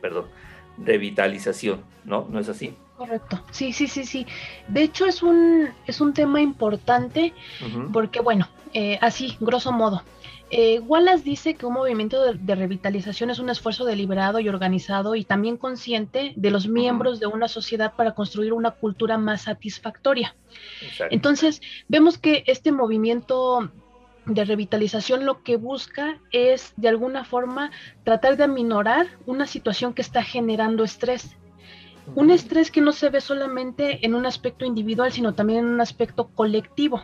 perdón, 0.00 0.26
de 0.76 0.98
vitalización, 0.98 1.82
¿no? 2.04 2.26
¿No 2.30 2.38
es 2.38 2.48
así? 2.48 2.74
Correcto. 2.96 3.40
Sí, 3.50 3.72
sí, 3.72 3.88
sí, 3.88 4.04
sí. 4.04 4.26
De 4.68 4.82
hecho 4.82 5.06
es 5.06 5.22
un, 5.22 5.68
es 5.86 6.00
un 6.00 6.14
tema 6.14 6.40
importante 6.40 7.32
porque, 7.92 8.20
bueno, 8.20 8.48
eh, 8.72 8.98
así, 9.00 9.36
grosso 9.40 9.72
modo. 9.72 10.02
Eh, 10.50 10.78
Wallace 10.78 11.24
dice 11.24 11.54
que 11.54 11.66
un 11.66 11.74
movimiento 11.74 12.32
de, 12.32 12.54
revitalización 12.54 13.30
es 13.30 13.40
un 13.40 13.48
esfuerzo 13.50 13.84
deliberado 13.84 14.38
y 14.38 14.48
organizado 14.48 15.16
y 15.16 15.24
también 15.24 15.56
consciente 15.56 16.32
de 16.36 16.50
los 16.50 16.68
miembros 16.68 17.18
de 17.18 17.26
una 17.26 17.48
sociedad 17.48 17.94
para 17.96 18.14
construir 18.14 18.52
una 18.52 18.70
cultura 18.70 19.18
más 19.18 19.42
satisfactoria. 19.42 20.36
Entonces, 21.10 21.60
vemos 21.88 22.18
que 22.18 22.44
este 22.46 22.70
movimiento 22.70 23.70
de 24.26 24.44
revitalización 24.44 25.26
lo 25.26 25.42
que 25.42 25.56
busca 25.56 26.18
es 26.32 26.72
de 26.76 26.88
alguna 26.88 27.24
forma 27.24 27.70
tratar 28.04 28.36
de 28.36 28.44
aminorar 28.44 29.06
una 29.26 29.46
situación 29.46 29.94
que 29.94 30.02
está 30.02 30.22
generando 30.22 30.84
estrés. 30.84 31.36
Un 32.14 32.30
estrés 32.30 32.70
que 32.70 32.80
no 32.80 32.92
se 32.92 33.08
ve 33.10 33.20
solamente 33.20 34.04
en 34.04 34.14
un 34.14 34.26
aspecto 34.26 34.64
individual, 34.64 35.12
sino 35.12 35.34
también 35.34 35.60
en 35.60 35.66
un 35.66 35.80
aspecto 35.80 36.28
colectivo. 36.28 37.02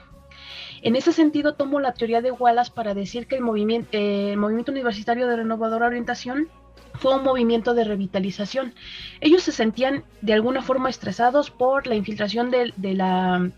En 0.83 0.97
ese 0.97 1.13
sentido, 1.13 1.55
tomo 1.55 1.81
la 1.81 1.93
teoría 1.93 2.23
de 2.23 2.31
Wallace 2.31 2.73
para 2.75 2.95
decir 2.95 3.27
que 3.27 3.37
el 3.37 3.43
movimiento, 3.43 3.89
eh, 3.93 4.35
movimiento 4.37 4.73
universitario 4.73 5.27
de 5.27 5.37
renovadora 5.37 5.87
orientación 5.87 6.49
fue 6.95 7.15
un 7.15 7.23
movimiento 7.23 7.75
de 7.75 7.85
revitalización. 7.85 8.75
Ellos 9.21 9.43
se 9.43 9.53
sentían 9.53 10.05
de 10.23 10.33
alguna 10.33 10.63
forma 10.63 10.91
estresados 10.91 11.51
por 11.51 11.87
la 11.87 11.95
infiltración 11.95 12.51
de, 12.51 12.73
la 12.95 13.51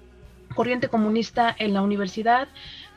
corriente 0.55 0.89
comunista 0.89 1.55
en 1.59 1.73
la 1.75 1.83
universidad, 1.83 2.49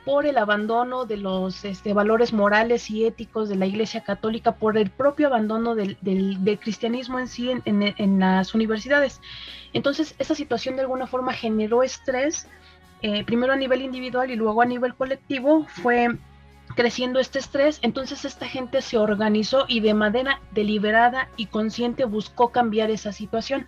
por 0.05 0.27
el 0.27 0.37
abandono 0.37 1.05
de 1.05 1.17
los 1.17 1.65
este, 1.65 1.93
valores 1.93 2.31
morales 2.31 2.89
y 2.91 3.05
éticos 3.05 3.49
de 3.49 3.55
la 3.55 3.65
Iglesia 3.65 4.03
Católica, 4.03 4.53
por 4.53 4.77
el 4.77 4.91
propio 4.91 5.27
abandono 5.27 5.73
del, 5.73 5.97
cristianismo 6.61 7.19
en 7.19 7.27
sí 7.27 7.51
en, 7.65 8.19
las 8.19 8.53
universidades. 8.53 9.19
Entonces, 9.73 10.15
esa 10.19 10.35
situación 10.35 10.75
de 10.75 10.83
alguna 10.83 11.07
forma 11.07 11.33
generó 11.33 11.81
estrés, 11.81 12.47
eh, 13.01 13.25
primero 13.25 13.53
a 13.53 13.57
nivel 13.57 13.81
individual 13.81 14.29
y 14.29 14.35
luego 14.35 14.61
a 14.61 14.65
nivel 14.65 14.93
colectivo, 14.93 15.65
fue 15.67 16.09
creciendo 16.75 17.19
este 17.19 17.39
estrés, 17.39 17.79
entonces 17.81 18.25
esta 18.25 18.47
gente 18.47 18.81
se 18.81 18.97
organizó 18.97 19.65
y 19.67 19.79
de 19.79 19.93
manera 19.93 20.41
deliberada 20.51 21.29
y 21.37 21.47
consciente 21.47 22.05
buscó 22.05 22.49
cambiar 22.51 22.89
esa 22.91 23.11
situación. 23.11 23.67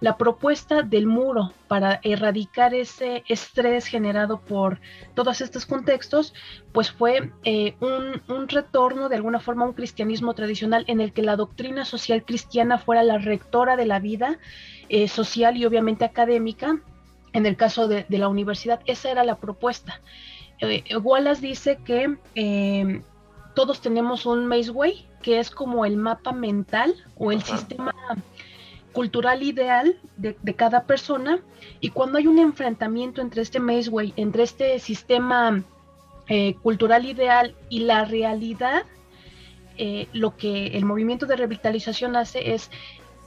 La 0.00 0.16
propuesta 0.16 0.82
del 0.82 1.06
muro 1.06 1.52
para 1.66 2.00
erradicar 2.02 2.72
ese 2.74 3.24
estrés 3.28 3.86
generado 3.86 4.38
por 4.38 4.80
todos 5.14 5.40
estos 5.40 5.66
contextos, 5.66 6.34
pues 6.72 6.92
fue 6.92 7.32
eh, 7.44 7.74
un, 7.80 8.48
retorno 8.48 9.08
de 9.08 9.16
alguna 9.16 9.40
forma 9.40 9.64
a 9.64 9.68
un 9.68 9.74
cristianismo 9.74 10.34
tradicional 10.34 10.84
en 10.86 11.00
el 11.00 11.12
que 11.12 11.22
la 11.22 11.36
doctrina 11.36 11.84
social 11.84 12.24
cristiana 12.24 12.78
fuera 12.78 13.02
la 13.02 13.18
rectora 13.18 13.76
de 13.76 13.86
la 13.86 13.98
vida 13.98 14.38
eh, 14.88 15.08
social 15.08 15.56
y 15.56 15.66
obviamente 15.66 16.04
académica. 16.04 16.80
En 17.32 17.44
el 17.44 17.56
caso 17.56 17.88
de, 17.88 18.06
de 18.08 18.18
la 18.18 18.28
universidad, 18.28 18.80
esa 18.86 19.10
era 19.10 19.24
la 19.24 19.36
propuesta. 19.36 20.00
Eh, 20.60 20.96
Wallace 20.96 21.40
dice 21.40 21.78
que 21.84 22.16
eh, 22.34 23.02
todos 23.54 23.80
tenemos 23.80 24.26
un 24.26 24.46
Mazeway, 24.46 25.06
que 25.22 25.38
es 25.38 25.50
como 25.50 25.84
el 25.84 25.96
mapa 25.96 26.32
mental 26.32 26.94
o 27.16 27.32
el 27.32 27.42
sistema 27.42 27.94
cultural 28.98 29.44
ideal 29.44 29.96
de, 30.16 30.54
cada 30.54 30.82
persona, 30.82 31.40
y 31.78 31.90
cuando 31.90 32.18
hay 32.18 32.26
un 32.26 32.40
enfrentamiento 32.40 33.20
entre 33.20 33.42
este 33.42 33.60
Mazeway, 33.60 34.12
entre 34.16 34.42
este 34.42 34.76
sistema 34.80 35.62
eh, 36.26 36.56
cultural 36.64 37.06
ideal 37.06 37.54
y 37.68 37.80
la 37.80 38.04
realidad, 38.04 38.82
lo 40.12 40.36
que 40.36 40.76
el 40.76 40.84
movimiento 40.84 41.26
de 41.26 41.36
revitalización 41.36 42.16
hace 42.16 42.54
es 42.54 42.68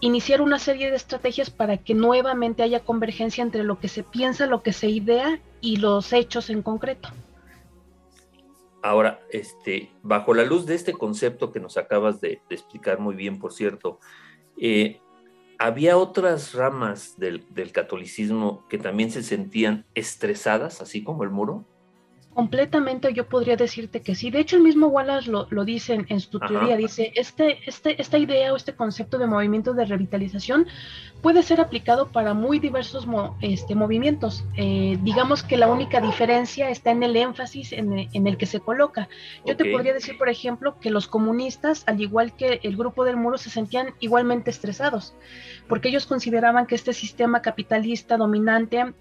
iniciar 0.01 0.41
una 0.41 0.59
serie 0.59 0.89
de 0.89 0.97
estrategias 0.97 1.49
para 1.49 1.77
que 1.77 1.93
nuevamente 1.93 2.61
haya 2.61 2.81
convergencia 2.81 3.41
entre 3.41 3.63
lo 3.63 3.79
que 3.79 3.87
se 3.87 4.03
piensa, 4.03 4.47
lo 4.47 4.61
que 4.63 4.73
se 4.73 4.89
idea 4.89 5.39
y 5.61 5.77
los 5.77 6.11
hechos 6.11 6.49
en 6.49 6.61
concreto. 6.61 7.07
Ahora, 8.83 9.21
este, 9.29 9.89
bajo 10.03 10.33
la 10.33 10.43
luz 10.43 10.65
de 10.65 10.75
este 10.75 10.91
concepto 10.91 11.53
que 11.53 11.61
nos 11.61 11.77
acabas 11.77 12.19
de, 12.19 12.41
explicar 12.49 12.99
muy 12.99 13.15
bien, 13.15 13.39
por 13.39 13.53
cierto, 13.53 13.99
eh, 14.59 14.99
¿había 15.61 15.95
otras 15.95 16.55
ramas 16.55 17.19
del, 17.19 17.45
catolicismo 17.71 18.65
que 18.67 18.79
también 18.79 19.11
se 19.11 19.21
sentían 19.21 19.85
estresadas, 19.93 20.81
así 20.81 21.03
como 21.03 21.23
el 21.23 21.29
muro? 21.29 21.67
Completamente 22.33 23.13
yo 23.13 23.27
podría 23.27 23.57
decirte 23.57 24.01
que 24.01 24.15
sí. 24.15 24.31
De 24.31 24.39
hecho, 24.39 24.55
el 24.55 24.63
mismo 24.63 24.87
Wallace 24.87 25.29
lo, 25.29 25.47
lo 25.49 25.65
dice 25.65 26.05
en, 26.07 26.19
su 26.21 26.39
teoría. 26.39 26.77
Dice, 26.77 27.11
este, 27.15 27.59
este, 27.65 28.01
esta 28.01 28.17
idea 28.17 28.53
o 28.53 28.55
este 28.55 28.73
concepto 28.73 29.17
de 29.17 29.27
movimiento 29.27 29.73
de 29.73 29.83
revitalización 29.83 30.65
puede 31.21 31.43
ser 31.43 31.59
aplicado 31.59 32.07
para 32.07 32.33
muy 32.33 32.59
diversos 32.59 33.05
este, 33.41 33.75
movimientos. 33.75 34.45
Eh, 34.55 34.97
digamos 35.01 35.43
que 35.43 35.57
la 35.57 35.67
única 35.67 35.99
diferencia 35.99 36.69
está 36.69 36.91
en 36.91 37.03
el 37.03 37.17
énfasis 37.17 37.73
en, 37.73 37.91
el 38.13 38.37
que 38.37 38.45
se 38.45 38.61
coloca. 38.61 39.09
Yo 39.45 39.57
te 39.57 39.65
podría 39.65 39.93
decir, 39.93 40.17
por 40.17 40.29
ejemplo, 40.29 40.79
que 40.79 40.89
los 40.89 41.07
comunistas, 41.07 41.83
al 41.85 41.99
igual 41.99 42.33
que 42.33 42.61
el 42.63 42.77
grupo 42.77 43.03
del 43.03 43.17
muro, 43.17 43.37
se 43.37 43.49
sentían 43.49 43.93
igualmente 43.99 44.51
estresados, 44.51 45.13
porque 45.67 45.89
ellos 45.89 46.05
consideraban 46.05 46.65
que 46.65 46.75
este 46.75 46.93
sistema 46.93 47.41
capitalista 47.41 48.15
dominante 48.15 48.93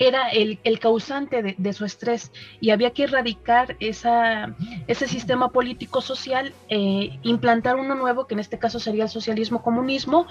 era 0.00 0.30
el, 0.30 0.58
causante 0.80 1.54
de, 1.56 1.72
su 1.74 1.84
estrés 1.84 2.32
y 2.58 2.70
había 2.70 2.90
que 2.92 3.04
erradicar 3.04 3.76
esa, 3.80 4.56
ese 4.86 5.06
sistema 5.06 5.50
político-social, 5.50 6.54
eh, 6.70 7.18
implantar 7.22 7.76
uno 7.76 7.94
nuevo, 7.94 8.26
que 8.26 8.32
en 8.32 8.40
este 8.40 8.58
caso 8.58 8.80
sería 8.80 9.04
el 9.04 9.10
socialismo-comunismo, 9.10 10.26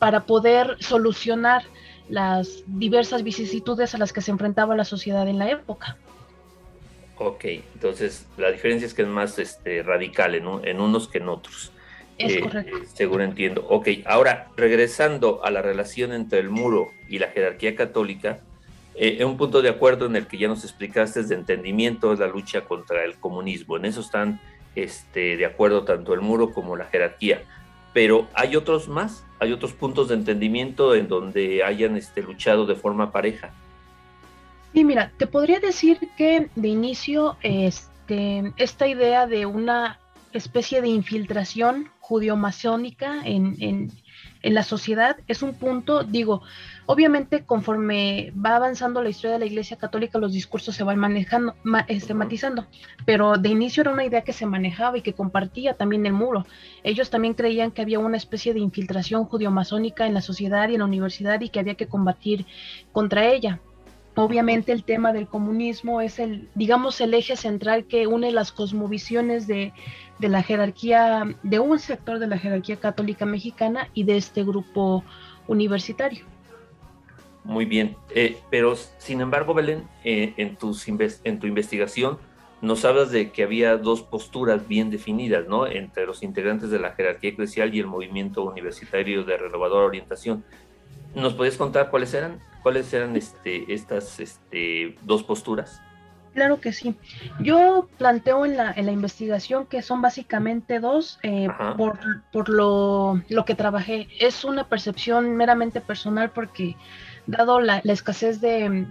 para 0.00 0.26
poder 0.26 0.76
solucionar 0.80 1.62
las 2.08 2.64
diversas 2.66 3.22
vicisitudes 3.22 3.94
a 3.94 3.98
las 3.98 4.12
que 4.12 4.22
se 4.22 4.32
enfrentaba 4.32 4.74
la 4.74 4.84
sociedad 4.84 5.28
en 5.28 5.38
la 5.38 5.50
época. 5.50 5.96
Ok, 7.16 7.44
entonces 7.74 8.26
la 8.36 8.50
diferencia 8.50 8.86
es 8.86 8.92
que 8.92 9.02
es 9.02 9.08
más 9.08 9.38
este, 9.38 9.84
radical 9.84 10.34
en, 10.34 10.48
en 10.64 10.80
unos 10.80 11.06
que 11.06 11.18
en 11.18 11.28
otros. 11.28 11.70
Es 12.18 12.32
eh, 12.32 12.40
correcto. 12.40 12.76
Seguro 12.92 13.22
entiendo. 13.22 13.64
Ok, 13.68 13.88
ahora 14.04 14.50
regresando 14.56 15.44
a 15.44 15.52
la 15.52 15.62
relación 15.62 16.12
entre 16.12 16.40
el 16.40 16.50
muro 16.50 16.88
y 17.08 17.20
la 17.20 17.28
jerarquía 17.28 17.76
católica, 17.76 18.40
eh, 18.94 19.24
un 19.24 19.36
punto 19.36 19.62
de 19.62 19.68
acuerdo 19.68 20.06
en 20.06 20.16
el 20.16 20.26
que 20.26 20.38
ya 20.38 20.48
nos 20.48 20.64
explicaste 20.64 21.22
de 21.22 21.34
entendimiento 21.34 22.12
es 22.12 22.18
la 22.18 22.26
lucha 22.26 22.62
contra 22.62 23.04
el 23.04 23.16
comunismo. 23.16 23.76
En 23.76 23.84
eso 23.84 24.00
están 24.00 24.40
este, 24.74 25.36
de 25.36 25.46
acuerdo 25.46 25.84
tanto 25.84 26.14
el 26.14 26.20
muro 26.20 26.52
como 26.52 26.76
la 26.76 26.84
jerarquía. 26.86 27.42
Pero 27.92 28.28
hay 28.34 28.56
otros 28.56 28.88
más, 28.88 29.24
hay 29.38 29.52
otros 29.52 29.72
puntos 29.72 30.08
de 30.08 30.14
entendimiento 30.14 30.94
en 30.94 31.08
donde 31.08 31.62
hayan 31.62 31.96
este, 31.96 32.22
luchado 32.22 32.66
de 32.66 32.74
forma 32.74 33.12
pareja. 33.12 33.52
Sí, 34.72 34.84
mira, 34.84 35.12
te 35.18 35.26
podría 35.26 35.60
decir 35.60 35.98
que 36.16 36.48
de 36.54 36.68
inicio 36.68 37.36
este, 37.42 38.52
esta 38.56 38.86
idea 38.86 39.26
de 39.26 39.44
una 39.44 39.98
especie 40.32 40.80
de 40.80 40.88
infiltración 40.88 41.90
judío-masónica 42.00 43.20
en, 43.24 43.56
en, 43.60 43.90
en 44.42 44.54
la 44.54 44.62
sociedad 44.62 45.16
es 45.28 45.42
un 45.42 45.54
punto, 45.54 46.02
digo, 46.04 46.42
obviamente 46.86 47.44
conforme 47.44 48.32
va 48.34 48.56
avanzando 48.56 49.02
la 49.02 49.08
historia 49.08 49.34
de 49.34 49.38
la 49.38 49.46
Iglesia 49.46 49.76
Católica, 49.76 50.18
los 50.18 50.32
discursos 50.32 50.74
se 50.74 50.84
van 50.84 50.98
manejando, 50.98 51.54
este, 51.88 52.14
matizando, 52.14 52.66
pero 53.06 53.36
de 53.36 53.48
inicio 53.48 53.82
era 53.82 53.92
una 53.92 54.04
idea 54.04 54.22
que 54.22 54.32
se 54.32 54.46
manejaba 54.46 54.98
y 54.98 55.02
que 55.02 55.14
compartía 55.14 55.74
también 55.74 56.04
el 56.06 56.12
muro. 56.12 56.44
Ellos 56.82 57.10
también 57.10 57.34
creían 57.34 57.70
que 57.70 57.82
había 57.82 57.98
una 57.98 58.16
especie 58.16 58.52
de 58.52 58.60
infiltración 58.60 59.24
judío-masónica 59.24 60.06
en 60.06 60.14
la 60.14 60.20
sociedad 60.20 60.68
y 60.68 60.74
en 60.74 60.80
la 60.80 60.86
universidad 60.86 61.40
y 61.40 61.48
que 61.48 61.60
había 61.60 61.74
que 61.74 61.86
combatir 61.86 62.46
contra 62.92 63.26
ella. 63.26 63.60
Obviamente 64.14 64.72
el 64.72 64.84
tema 64.84 65.12
del 65.12 65.26
comunismo 65.26 66.00
es 66.00 66.18
el, 66.18 66.48
digamos, 66.54 67.00
el 67.00 67.14
eje 67.14 67.36
central 67.36 67.86
que 67.86 68.06
une 68.06 68.30
las 68.30 68.52
cosmovisiones 68.52 69.46
de, 69.46 69.72
de 70.18 70.28
la 70.28 70.42
jerarquía, 70.42 71.34
de 71.42 71.58
un 71.58 71.78
sector 71.78 72.18
de 72.18 72.26
la 72.26 72.38
jerarquía 72.38 72.76
católica 72.76 73.24
mexicana 73.24 73.88
y 73.94 74.04
de 74.04 74.18
este 74.18 74.44
grupo 74.44 75.02
universitario. 75.48 76.24
Muy 77.44 77.64
bien, 77.64 77.96
eh, 78.14 78.38
pero 78.50 78.76
sin 78.98 79.20
embargo, 79.20 79.54
Belén, 79.54 79.88
eh, 80.04 80.34
en, 80.36 80.56
tus 80.56 80.86
en 80.86 81.40
tu 81.40 81.46
investigación 81.46 82.18
nos 82.60 82.84
hablas 82.84 83.10
de 83.10 83.32
que 83.32 83.42
había 83.42 83.76
dos 83.76 84.02
posturas 84.02 84.68
bien 84.68 84.88
definidas, 84.90 85.48
¿no? 85.48 85.66
Entre 85.66 86.06
los 86.06 86.22
integrantes 86.22 86.70
de 86.70 86.78
la 86.78 86.92
jerarquía 86.92 87.30
eclesial 87.30 87.74
y 87.74 87.80
el 87.80 87.88
movimiento 87.88 88.44
universitario 88.44 89.24
de 89.24 89.36
renovadora 89.36 89.84
orientación. 89.84 90.44
¿Nos 91.14 91.34
podías 91.34 91.56
contar 91.56 91.90
cuáles 91.90 92.14
eran? 92.14 92.38
¿Cuáles 92.62 92.92
eran 92.92 93.16
este, 93.16 93.72
estas 93.72 94.20
este, 94.20 94.96
dos 95.02 95.22
posturas? 95.22 95.80
Claro 96.34 96.60
que 96.60 96.72
sí. 96.72 96.96
Yo 97.40 97.88
planteo 97.98 98.46
en 98.46 98.56
la, 98.56 98.72
en 98.74 98.86
la 98.86 98.92
investigación 98.92 99.66
que 99.66 99.82
son 99.82 100.00
básicamente 100.00 100.80
dos 100.80 101.18
eh, 101.22 101.48
por, 101.76 101.98
por 102.32 102.48
lo, 102.48 103.20
lo, 103.28 103.44
que 103.44 103.54
trabajé. 103.54 104.08
Es 104.18 104.44
una 104.44 104.64
percepción 104.64 105.36
meramente 105.36 105.82
personal 105.82 106.30
porque 106.30 106.74
dado 107.26 107.60
la, 107.60 107.78
escasez 107.78 108.40
de, 108.40 108.86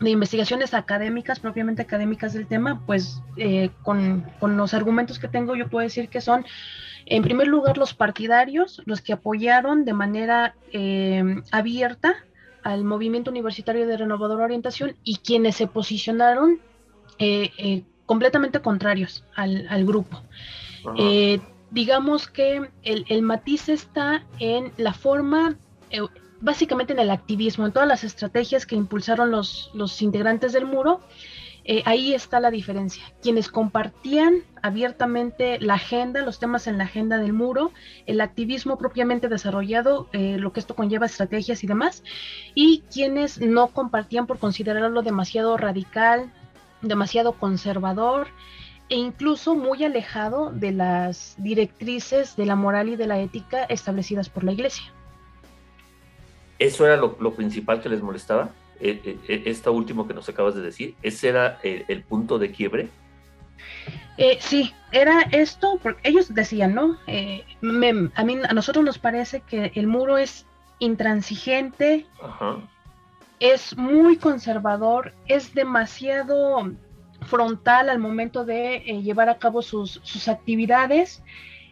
investigaciones 0.00 0.74
académicas, 0.74 1.40
propiamente 1.40 1.82
académicas 1.82 2.34
del 2.34 2.46
tema, 2.46 2.82
pues 2.86 3.22
eh, 3.36 3.70
con, 3.82 4.24
los 4.42 4.74
argumentos 4.74 5.18
que 5.18 5.28
tengo 5.28 5.56
yo 5.56 5.68
puedo 5.68 5.82
decir 5.82 6.08
que 6.08 6.20
son, 6.20 6.44
en 7.06 7.22
primer 7.22 7.48
lugar, 7.48 7.76
los 7.78 7.94
partidarios, 7.94 8.82
los 8.86 9.00
que 9.00 9.12
apoyaron 9.12 9.84
de 9.84 9.92
manera 9.92 10.54
eh, 10.72 11.22
abierta 11.50 12.14
al 12.62 12.84
movimiento 12.84 13.30
universitario 13.30 13.86
de 13.86 13.96
renovadora 13.96 14.44
orientación 14.44 14.96
y 15.04 15.16
quienes 15.18 15.56
se 15.56 15.66
posicionaron 15.66 16.60
eh, 17.18 17.50
eh, 17.58 17.82
completamente 18.06 18.60
contrarios 18.60 19.24
al, 19.34 19.84
grupo. 19.84 20.22
Digamos 21.70 22.28
que 22.28 22.70
el, 22.82 23.22
matiz 23.22 23.68
está 23.68 24.24
en 24.38 24.72
la 24.76 24.94
forma, 24.94 25.56
básicamente 26.40 26.92
en 26.92 27.00
el 27.00 27.10
activismo, 27.10 27.66
en 27.66 27.72
todas 27.72 27.88
las 27.88 28.04
estrategias 28.04 28.64
que 28.64 28.76
impulsaron 28.76 29.30
los, 29.30 29.70
los 29.74 30.00
integrantes 30.00 30.52
del 30.52 30.64
muro. 30.64 31.00
Ahí 31.84 32.14
está 32.14 32.40
la 32.40 32.50
diferencia. 32.50 33.04
Quienes 33.22 33.48
compartían 33.48 34.40
abiertamente 34.62 35.58
la 35.60 35.74
agenda, 35.74 36.22
los 36.22 36.38
temas 36.38 36.66
en 36.66 36.78
la 36.78 36.84
agenda 36.84 37.18
del 37.18 37.32
muro, 37.32 37.72
el 38.06 38.20
activismo 38.20 38.78
propiamente 38.78 39.28
desarrollado, 39.28 40.08
lo 40.12 40.52
que 40.52 40.60
esto 40.60 40.74
conlleva 40.74 41.06
estrategias 41.06 41.64
y 41.64 41.66
demás, 41.66 42.02
y 42.54 42.82
quienes 42.92 43.40
no 43.40 43.68
compartían 43.68 44.26
por 44.26 44.38
considerarlo 44.38 45.02
demasiado 45.02 45.56
radical, 45.56 46.30
demasiado 46.82 47.32
conservador 47.32 48.28
e 48.88 48.96
incluso 48.96 49.54
muy 49.54 49.84
alejado 49.84 50.50
de 50.50 50.72
las 50.72 51.34
directrices 51.38 52.36
de 52.36 52.46
la 52.46 52.56
moral 52.56 52.88
y 52.88 52.96
de 52.96 53.06
la 53.06 53.18
ética 53.18 53.64
establecidas 53.64 54.28
por 54.28 54.44
la 54.44 54.52
iglesia. 54.52 54.84
¿Eso 56.58 56.86
era 56.86 56.96
lo, 56.96 57.34
principal 57.34 57.80
que 57.80 57.88
les 57.88 58.02
molestaba? 58.02 58.50
Eh, 58.80 59.18
eh, 59.28 59.42
esto 59.46 59.72
último 59.72 60.06
que 60.06 60.14
nos 60.14 60.28
acabas 60.28 60.54
de 60.54 60.62
decir, 60.62 60.94
¿ese 61.02 61.28
era 61.28 61.58
el, 61.62 62.02
punto 62.02 62.38
de 62.38 62.50
quiebre? 62.50 62.88
sí, 64.38 64.72
era 64.92 65.22
esto, 65.32 65.78
porque 65.82 66.08
ellos 66.08 66.32
decían, 66.32 66.74
¿no? 66.74 66.98
a, 67.06 68.24
mí, 68.24 68.34
a 68.48 68.54
nosotros 68.54 68.84
nos 68.84 68.98
parece 68.98 69.40
que 69.40 69.72
el 69.74 69.86
muro 69.86 70.18
es 70.18 70.46
intransigente, 70.78 72.06
es 73.40 73.76
muy 73.76 74.16
conservador, 74.16 75.12
es 75.26 75.54
demasiado 75.54 76.72
frontal 77.22 77.88
al 77.88 77.98
momento 77.98 78.44
de 78.44 78.80
llevar 79.02 79.28
a 79.28 79.38
cabo 79.38 79.62
sus, 79.62 80.00
sus 80.02 80.28
actividades, 80.28 81.22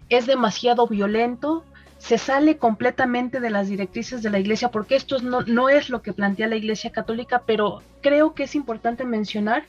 es 0.09 0.27
demasiado 0.27 0.87
violento, 0.87 1.65
se 2.03 2.19
sale 2.19 2.57
completamente 2.57 3.39
de 3.39 3.49
las 3.49 3.69
directrices 3.69 4.25
de 4.25 4.31
la 4.31 4.41
iglesia, 4.41 4.73
porque 4.73 4.97
esto 4.97 5.21
no, 5.21 5.43
no 5.43 5.69
es 5.69 5.89
lo 5.89 6.03
que 6.03 6.13
plantea 6.13 6.49
la 6.49 6.57
iglesia 6.57 6.91
católica, 6.91 7.45
pero 7.47 7.81
creo 8.01 8.35
que 8.35 8.43
es 8.43 8.57
importante 8.57 9.05
mencionar 9.05 9.67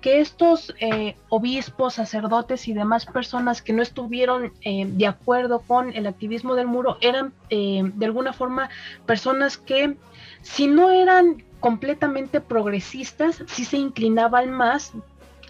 que 0.00 0.20
estos 0.20 0.72
eh, 0.78 1.16
obispos, 1.28 1.94
sacerdotes 1.94 2.68
y 2.68 2.72
demás 2.72 3.04
personas 3.04 3.62
que 3.62 3.72
no 3.72 3.82
estuvieron 3.82 4.52
eh, 4.60 4.86
de 4.86 5.06
acuerdo 5.08 5.58
con 5.58 5.92
el 5.92 6.06
activismo 6.06 6.54
del 6.54 6.68
muro 6.68 6.98
eran 7.00 7.32
eh, 7.50 7.82
de 7.82 8.06
alguna 8.06 8.32
forma 8.32 8.70
personas 9.04 9.56
que 9.56 9.96
si 10.42 10.68
no 10.68 10.90
eran 10.90 11.42
completamente 11.58 12.40
progresistas, 12.40 13.42
sí 13.48 13.64
se 13.64 13.78
inclinaban 13.78 14.52
más 14.52 14.92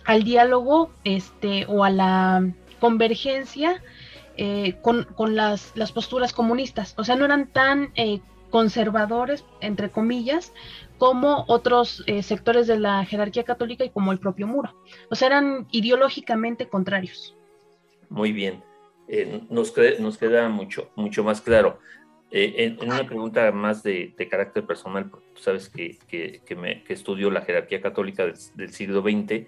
al 0.06 0.23
diálogo 0.23 0.90
este, 1.04 1.66
o 1.68 1.85
a 1.85 1.90
la 1.90 2.49
convergencia 2.80 3.82
eh, 4.37 4.76
con, 4.83 5.07
las, 5.35 5.73
posturas 5.93 6.33
comunistas. 6.33 6.95
O 6.99 7.05
sea, 7.05 7.16
no 7.16 7.25
eran 7.25 7.47
tan 7.47 7.90
eh, 7.95 8.21
conservadores, 8.50 9.45
entre 9.61 9.90
comillas, 9.90 10.52
como 10.99 11.45
otros 11.49 12.05
eh, 12.07 12.23
sectores 12.23 12.66
de 12.66 12.78
la 12.78 13.05
jerarquía 13.05 13.45
católica 13.45 13.85
y 13.85 13.90
como 13.90 14.12
el 14.12 14.19
propio 14.19 14.47
muro. 14.47 14.75
O 15.11 15.14
sea, 15.14 15.28
eran 15.28 15.66
ideológicamente 15.71 16.69
contrarios. 16.69 17.37
Muy 18.09 18.33
bien. 18.33 18.62
nos, 19.50 19.75
nos 19.99 20.19
queda 20.19 20.49
mucho, 20.49 20.90
mucho 20.97 21.25
más 21.25 21.40
claro. 21.40 21.78
En, 22.31 22.78
una 22.83 23.07
pregunta 23.07 23.50
más 23.52 23.83
de, 23.83 24.14
carácter 24.31 24.66
personal, 24.66 25.09
porque 25.09 25.26
tú 25.35 25.43
sabes 25.43 25.69
que, 25.69 25.99
que, 26.09 26.57
me, 26.57 26.85
estudio 26.88 27.31
la 27.31 27.43
jerarquía 27.43 27.81
católica 27.81 28.26
del, 28.26 28.35
del 28.55 28.73
siglo 28.73 29.00
XX, 29.00 29.47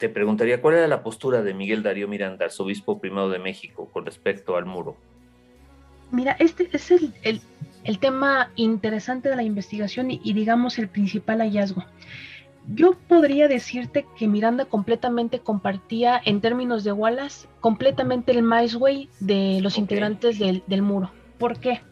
te 0.00 0.08
preguntaría 0.08 0.62
cuál 0.62 0.76
era 0.76 0.88
la 0.88 1.02
postura 1.02 1.42
de 1.42 1.52
Miguel 1.52 1.82
Darío 1.82 2.08
Miranda, 2.08 2.46
arzobispo 2.46 2.98
primado 2.98 3.28
de 3.28 3.38
México, 3.38 3.88
con 3.92 4.06
respecto 4.06 4.56
al 4.56 4.64
muro. 4.64 4.96
Mira, 6.10 6.34
este 6.40 6.68
es 6.72 6.90
el, 6.90 7.98
tema 8.00 8.50
interesante 8.56 9.28
de 9.28 9.36
la 9.36 9.42
investigación 9.42 10.10
y, 10.10 10.32
digamos 10.32 10.78
el 10.78 10.88
principal 10.88 11.40
hallazgo. 11.40 11.84
Yo 12.74 12.94
podría 13.08 13.46
decirte 13.46 14.06
que 14.16 14.26
Miranda 14.26 14.64
completamente 14.64 15.40
compartía, 15.40 16.20
en 16.24 16.40
términos 16.40 16.82
de 16.82 16.92
Wallace, 16.92 17.46
completamente 17.60 18.32
el 18.32 18.46
way 18.78 19.10
de 19.20 19.60
los 19.60 19.76
integrantes 19.76 20.38
del, 20.38 20.82
muro. 20.82 21.10
¿Por 21.38 21.60
qué? 21.60 21.82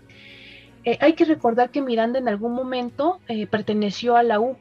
Eh, 0.85 0.97
hay 1.01 1.13
que 1.13 1.27
recordar 1.27 1.71
que 1.71 1.83
Miranda 1.83 2.19
en 2.19 2.29
algún 2.29 2.55
momento 2.55 3.21
eh, 3.29 3.47
perteneció 3.47 4.17
a 4.17 4.23
la 4.23 4.41
U. 4.41 4.57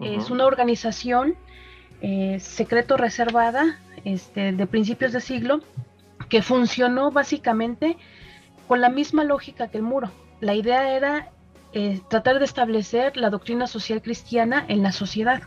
Es 0.00 0.30
una 0.30 0.46
organización 0.46 1.34
eh, 2.00 2.38
secreto 2.38 2.96
reservada 2.96 3.80
este, 4.04 4.52
de 4.52 4.66
principios 4.68 5.12
de 5.12 5.20
siglo 5.20 5.60
que 6.28 6.42
funcionó 6.42 7.10
básicamente 7.10 7.96
con 8.68 8.80
la 8.80 8.88
misma 8.88 9.24
lógica 9.24 9.68
que 9.68 9.78
el 9.78 9.82
muro. 9.82 10.10
La 10.40 10.54
idea 10.54 10.94
era 10.94 11.30
eh, 11.72 12.00
tratar 12.08 12.38
de 12.38 12.44
establecer 12.44 13.16
la 13.16 13.30
doctrina 13.30 13.66
social 13.66 14.00
cristiana 14.00 14.64
en 14.68 14.82
la 14.82 14.92
sociedad. 14.92 15.42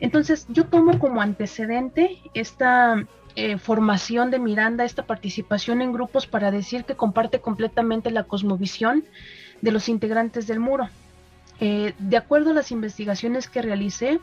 Entonces 0.00 0.46
yo 0.50 0.66
tomo 0.66 0.98
como 0.98 1.22
antecedente 1.22 2.18
esta 2.34 3.06
eh, 3.34 3.56
formación 3.56 4.30
de 4.30 4.40
Miranda, 4.40 4.84
esta 4.84 5.06
participación 5.06 5.80
en 5.80 5.92
grupos 5.92 6.26
para 6.26 6.50
decir 6.50 6.84
que 6.84 6.96
comparte 6.96 7.40
completamente 7.40 8.10
la 8.10 8.24
cosmovisión 8.24 9.04
de 9.62 9.70
los 9.70 9.88
integrantes 9.88 10.46
del 10.46 10.60
muro. 10.60 10.90
de 11.60 12.16
acuerdo 12.16 12.50
a 12.50 12.54
las 12.54 12.72
investigaciones 12.72 13.48
que 13.48 13.62
realicé, 13.62 14.18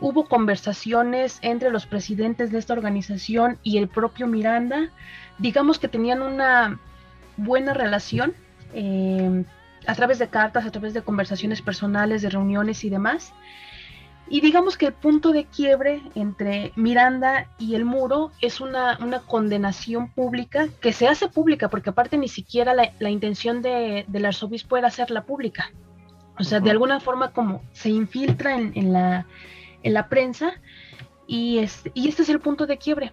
hubo 0.00 0.26
conversaciones 0.26 1.38
entre 1.42 1.70
los 1.70 1.86
presidentes 1.86 2.50
de 2.52 2.58
esta 2.58 2.72
organización 2.72 3.58
y 3.62 3.78
el 3.78 3.88
propio 3.88 4.26
Miranda. 4.26 4.90
Digamos 5.38 5.78
que 5.78 5.88
tenían 5.88 6.22
una 6.22 6.78
buena 7.36 7.74
relación 7.74 8.34
eh, 8.74 9.44
a 9.86 9.94
través 9.94 10.18
de 10.18 10.28
cartas, 10.28 10.66
a 10.66 10.70
través 10.70 10.94
de 10.94 11.02
conversaciones 11.02 11.62
personales, 11.62 12.22
de 12.22 12.30
reuniones 12.30 12.84
y 12.84 12.90
demás. 12.90 13.32
Y 14.30 14.42
digamos 14.42 14.76
que 14.76 14.86
el 14.86 14.92
punto 14.92 15.32
de 15.32 15.46
quiebre 15.46 16.02
entre 16.14 16.72
Miranda 16.76 17.48
y 17.58 17.74
el 17.74 17.86
muro 17.86 18.30
es 18.42 18.60
una, 18.60 18.98
condenación 19.26 20.10
pública 20.10 20.68
que 20.82 20.92
se 20.92 21.08
hace 21.08 21.28
pública, 21.28 21.70
porque 21.70 21.90
aparte 21.90 22.18
ni 22.18 22.28
siquiera 22.28 22.74
la, 22.74 23.10
intención 23.10 23.62
del 23.62 24.24
arzobispo 24.26 24.76
era 24.76 24.88
hacerla 24.88 25.22
pública. 25.22 25.72
O 26.38 26.44
sea, 26.44 26.60
de 26.60 26.70
alguna 26.70 27.00
forma 27.00 27.32
como 27.32 27.62
se 27.72 27.88
infiltra 27.88 28.54
en 28.54 28.92
la 28.92 29.26
en 29.82 29.94
la 29.94 30.08
prensa 30.08 30.52
y, 31.26 31.60
y 31.94 32.08
este 32.08 32.22
es 32.22 32.28
el 32.28 32.40
punto 32.40 32.66
de 32.66 32.78
quiebre. 32.78 33.12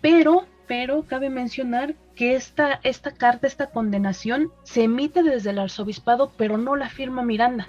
Pero, 0.00 0.46
pero 0.66 1.04
cabe 1.04 1.30
mencionar 1.30 1.94
que 2.14 2.34
esta, 2.34 2.80
esta 2.82 3.12
carta, 3.12 3.46
esta 3.46 3.66
condenación, 3.66 4.50
se 4.62 4.84
emite 4.84 5.22
desde 5.22 5.50
el 5.50 5.58
arzobispado, 5.58 6.32
pero 6.36 6.58
no 6.58 6.76
la 6.76 6.88
firma 6.88 7.22
Miranda. 7.22 7.68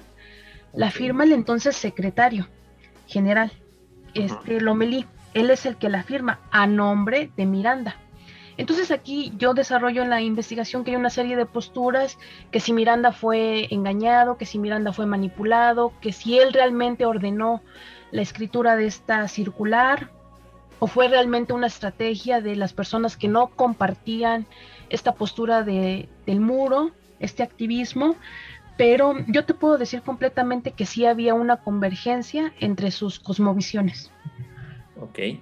La 0.74 0.92
firma 0.92 1.24
el 1.24 1.34
entonces 1.34 1.76
secretario 1.76 2.48
general, 3.08 3.52
este 4.14 4.62
Lomelí. 4.62 5.06
Él 5.34 5.50
es 5.50 5.66
el 5.66 5.78
que 5.78 5.90
la 5.90 6.04
firma 6.04 6.40
a 6.52 6.68
nombre 6.68 7.32
de 7.36 7.46
Miranda. 7.46 7.96
Entonces 8.58 8.90
aquí 8.90 9.34
yo 9.38 9.54
desarrollo 9.54 10.02
en 10.02 10.10
la 10.10 10.22
investigación 10.22 10.84
que 10.84 10.92
hay 10.92 10.98
una 10.98 11.12
serie 11.12 11.36
de 11.36 11.46
posturas, 11.46 12.18
que 12.52 12.60
si 12.60 12.74
Miranda 12.74 13.12
fue 13.12 13.68
engañado, 13.72 14.38
que 14.38 14.46
si 14.46 14.58
Miranda 14.58 14.94
fue 14.94 15.06
manipulado, 15.06 15.94
que 16.02 16.12
si 16.12 16.40
él 16.40 16.54
realmente 16.54 17.06
ordenó 17.06 17.62
la 18.12 18.22
escritura 18.22 18.76
de 18.76 18.88
esta 18.88 19.28
circular 19.28 20.10
o 20.80 20.88
fue 20.88 21.08
realmente 21.08 21.54
una 21.54 21.68
estrategia 21.68 22.42
de 22.42 22.56
las 22.56 22.74
personas 22.74 23.18
que 23.18 23.28
no 23.28 23.48
compartían 23.48 24.46
esta 24.90 25.14
postura 25.14 25.64
de, 25.64 26.08
del 26.26 26.40
muro, 26.40 26.92
este 27.20 27.44
activismo, 27.44 28.16
pero 28.78 29.16
yo 29.28 29.44
te 29.44 29.54
puedo 29.56 29.78
decir 29.78 30.02
completamente 30.04 30.72
que 30.72 30.86
sí 30.86 31.06
había 31.06 31.34
una 31.34 31.58
convergencia 31.58 32.54
entre 32.60 32.92
sus 32.92 33.20
cosmovisiones. 33.20 34.12
Ok. 35.02 35.18
Eh, 35.18 35.42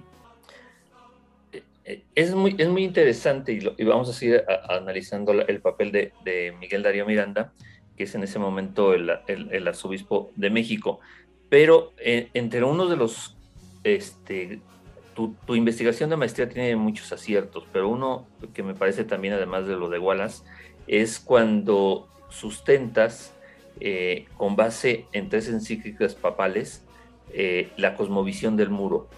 eh, 1.84 2.02
es 2.14 2.34
muy, 2.34 2.54
es 2.56 2.68
muy 2.68 2.84
interesante 2.84 3.52
y, 3.52 3.84
vamos 3.84 4.08
a 4.08 4.14
seguir 4.14 4.42
analizando 4.68 5.32
el 5.32 5.60
papel 5.60 5.92
de, 5.92 6.54
Miguel 6.58 6.82
Darío 6.82 7.04
Miranda, 7.04 7.52
que 7.94 8.04
es 8.04 8.14
en 8.14 8.22
ese 8.22 8.38
momento 8.38 8.94
el 8.94 9.68
arzobispo 9.68 10.32
de 10.34 10.48
México. 10.48 11.00
Pero 11.48 11.92
eh, 11.98 12.28
entre 12.34 12.64
uno 12.64 12.86
de 12.86 12.96
los, 12.96 13.36
este, 13.84 14.60
tu, 15.14 15.34
investigación 15.54 16.10
de 16.10 16.16
maestría 16.16 16.48
tiene 16.48 16.74
muchos 16.76 17.12
aciertos, 17.12 17.64
pero 17.72 17.88
uno 17.88 18.26
que 18.52 18.62
me 18.62 18.74
parece 18.74 19.04
también, 19.04 19.34
además 19.34 19.66
de 19.66 19.76
lo 19.76 19.88
de 19.88 19.98
Wallace, 19.98 20.42
es 20.86 21.20
cuando 21.20 22.08
sustentas 22.28 23.32
eh, 23.80 24.26
con 24.36 24.56
base 24.56 25.06
en 25.12 25.28
tres 25.28 25.48
encíclicas 25.48 26.14
papales 26.14 26.84
eh, 27.32 27.70
la 27.76 27.94
cosmovisión 27.94 28.56
del 28.56 28.70
muro. 28.70 29.08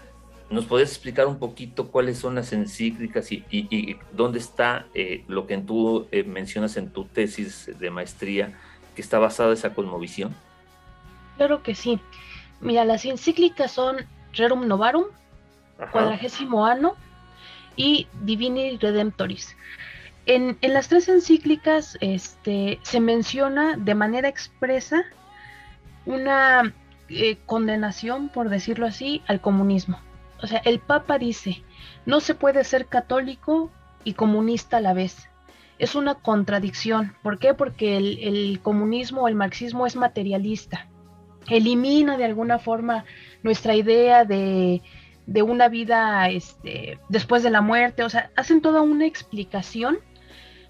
¿Nos 0.50 0.64
puedes 0.64 0.90
explicar 0.90 1.26
un 1.26 1.38
poquito 1.38 1.88
cuáles 1.88 2.18
son 2.18 2.34
las 2.34 2.54
encíclicas 2.54 3.30
y, 3.32 3.96
dónde 4.12 4.38
está 4.38 4.86
lo 5.26 5.46
que 5.46 5.58
tú 5.58 6.08
mencionas 6.24 6.78
en 6.78 6.88
tu 6.88 7.04
tesis 7.04 7.70
de 7.78 7.90
maestría, 7.90 8.58
que 8.96 9.02
está 9.02 9.18
basada 9.18 9.50
en 9.50 9.58
esa 9.58 9.74
cosmovisión? 9.74 10.34
Claro 11.38 11.62
que 11.62 11.76
sí. 11.76 12.00
Mira, 12.60 12.84
las 12.84 13.04
encíclicas 13.04 13.70
son 13.70 13.98
Rerum 14.32 14.66
Novarum, 14.66 15.04
Cuadragésimo 15.92 16.66
Ano 16.66 16.96
y 17.76 18.08
Divini 18.22 18.76
Redemptoris. 18.76 19.56
En, 20.26 20.58
las 20.60 20.88
tres 20.88 21.08
encíclicas 21.08 21.96
este, 22.00 22.80
se 22.82 22.98
menciona 22.98 23.76
de 23.76 23.94
manera 23.94 24.28
expresa 24.28 25.04
una 26.06 26.74
eh, 27.08 27.38
condenación, 27.46 28.30
por 28.30 28.48
decirlo 28.48 28.86
así, 28.86 29.22
al 29.28 29.40
comunismo. 29.40 30.00
O 30.42 30.48
sea, 30.48 30.58
el 30.64 30.80
Papa 30.80 31.18
dice, 31.18 31.62
no 32.04 32.18
se 32.18 32.34
puede 32.34 32.64
ser 32.64 32.86
católico 32.86 33.70
y 34.02 34.14
comunista 34.14 34.78
a 34.78 34.80
la 34.80 34.92
vez. 34.92 35.28
Es 35.78 35.94
una 35.94 36.16
contradicción. 36.16 37.14
¿Por 37.22 37.38
qué? 37.38 37.54
Porque 37.54 37.96
el, 37.96 38.18
el 38.18 38.60
comunismo 38.60 39.22
o 39.22 39.28
el 39.28 39.36
marxismo 39.36 39.86
es 39.86 39.94
materialista 39.94 40.88
elimina 41.50 42.16
de 42.16 42.24
alguna 42.24 42.58
forma 42.58 43.04
nuestra 43.42 43.74
idea 43.74 44.24
de, 44.24 44.82
una 45.42 45.68
vida 45.68 46.28
este, 46.28 46.98
después 47.08 47.42
de 47.42 47.50
la 47.50 47.60
muerte, 47.60 48.02
o 48.02 48.08
sea, 48.08 48.30
hacen 48.36 48.60
toda 48.60 48.80
una 48.82 49.06
explicación 49.06 49.98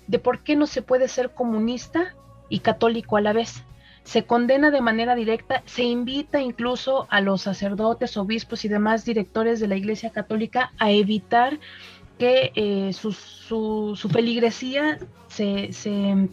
de 0.07 0.19
por 0.19 0.43
qué 0.43 0.57
no 0.57 0.67
se 0.67 0.83
puede 0.83 1.09
ser 1.09 1.31
comunista 1.31 2.15
y 2.49 2.61
católico 2.61 3.17
a 3.17 3.21
la 3.21 3.33
vez. 3.33 3.65
se 4.05 4.25
condena 4.25 4.71
de 4.71 4.81
manera 4.81 5.15
directa, 5.15 5.63
se 5.67 5.83
invita 5.83 6.41
incluso 6.41 7.07
a 7.11 7.21
los 7.21 7.43
sacerdotes, 7.43 8.17
obispos 8.17 8.65
y 8.65 8.69
demás 8.69 9.05
directores 9.05 9.61
de 9.61 9.69
la 9.69 9.77
Iglesia 9.77 10.09
Católica 10.11 10.73
a 10.79 10.91
evitar 10.91 11.59
que 12.19 12.53
eh, 12.55 12.93
su, 12.95 13.13
su, 13.13 14.09
feligresía 14.11 14.99
se, 15.29 15.73
se, 15.75 16.29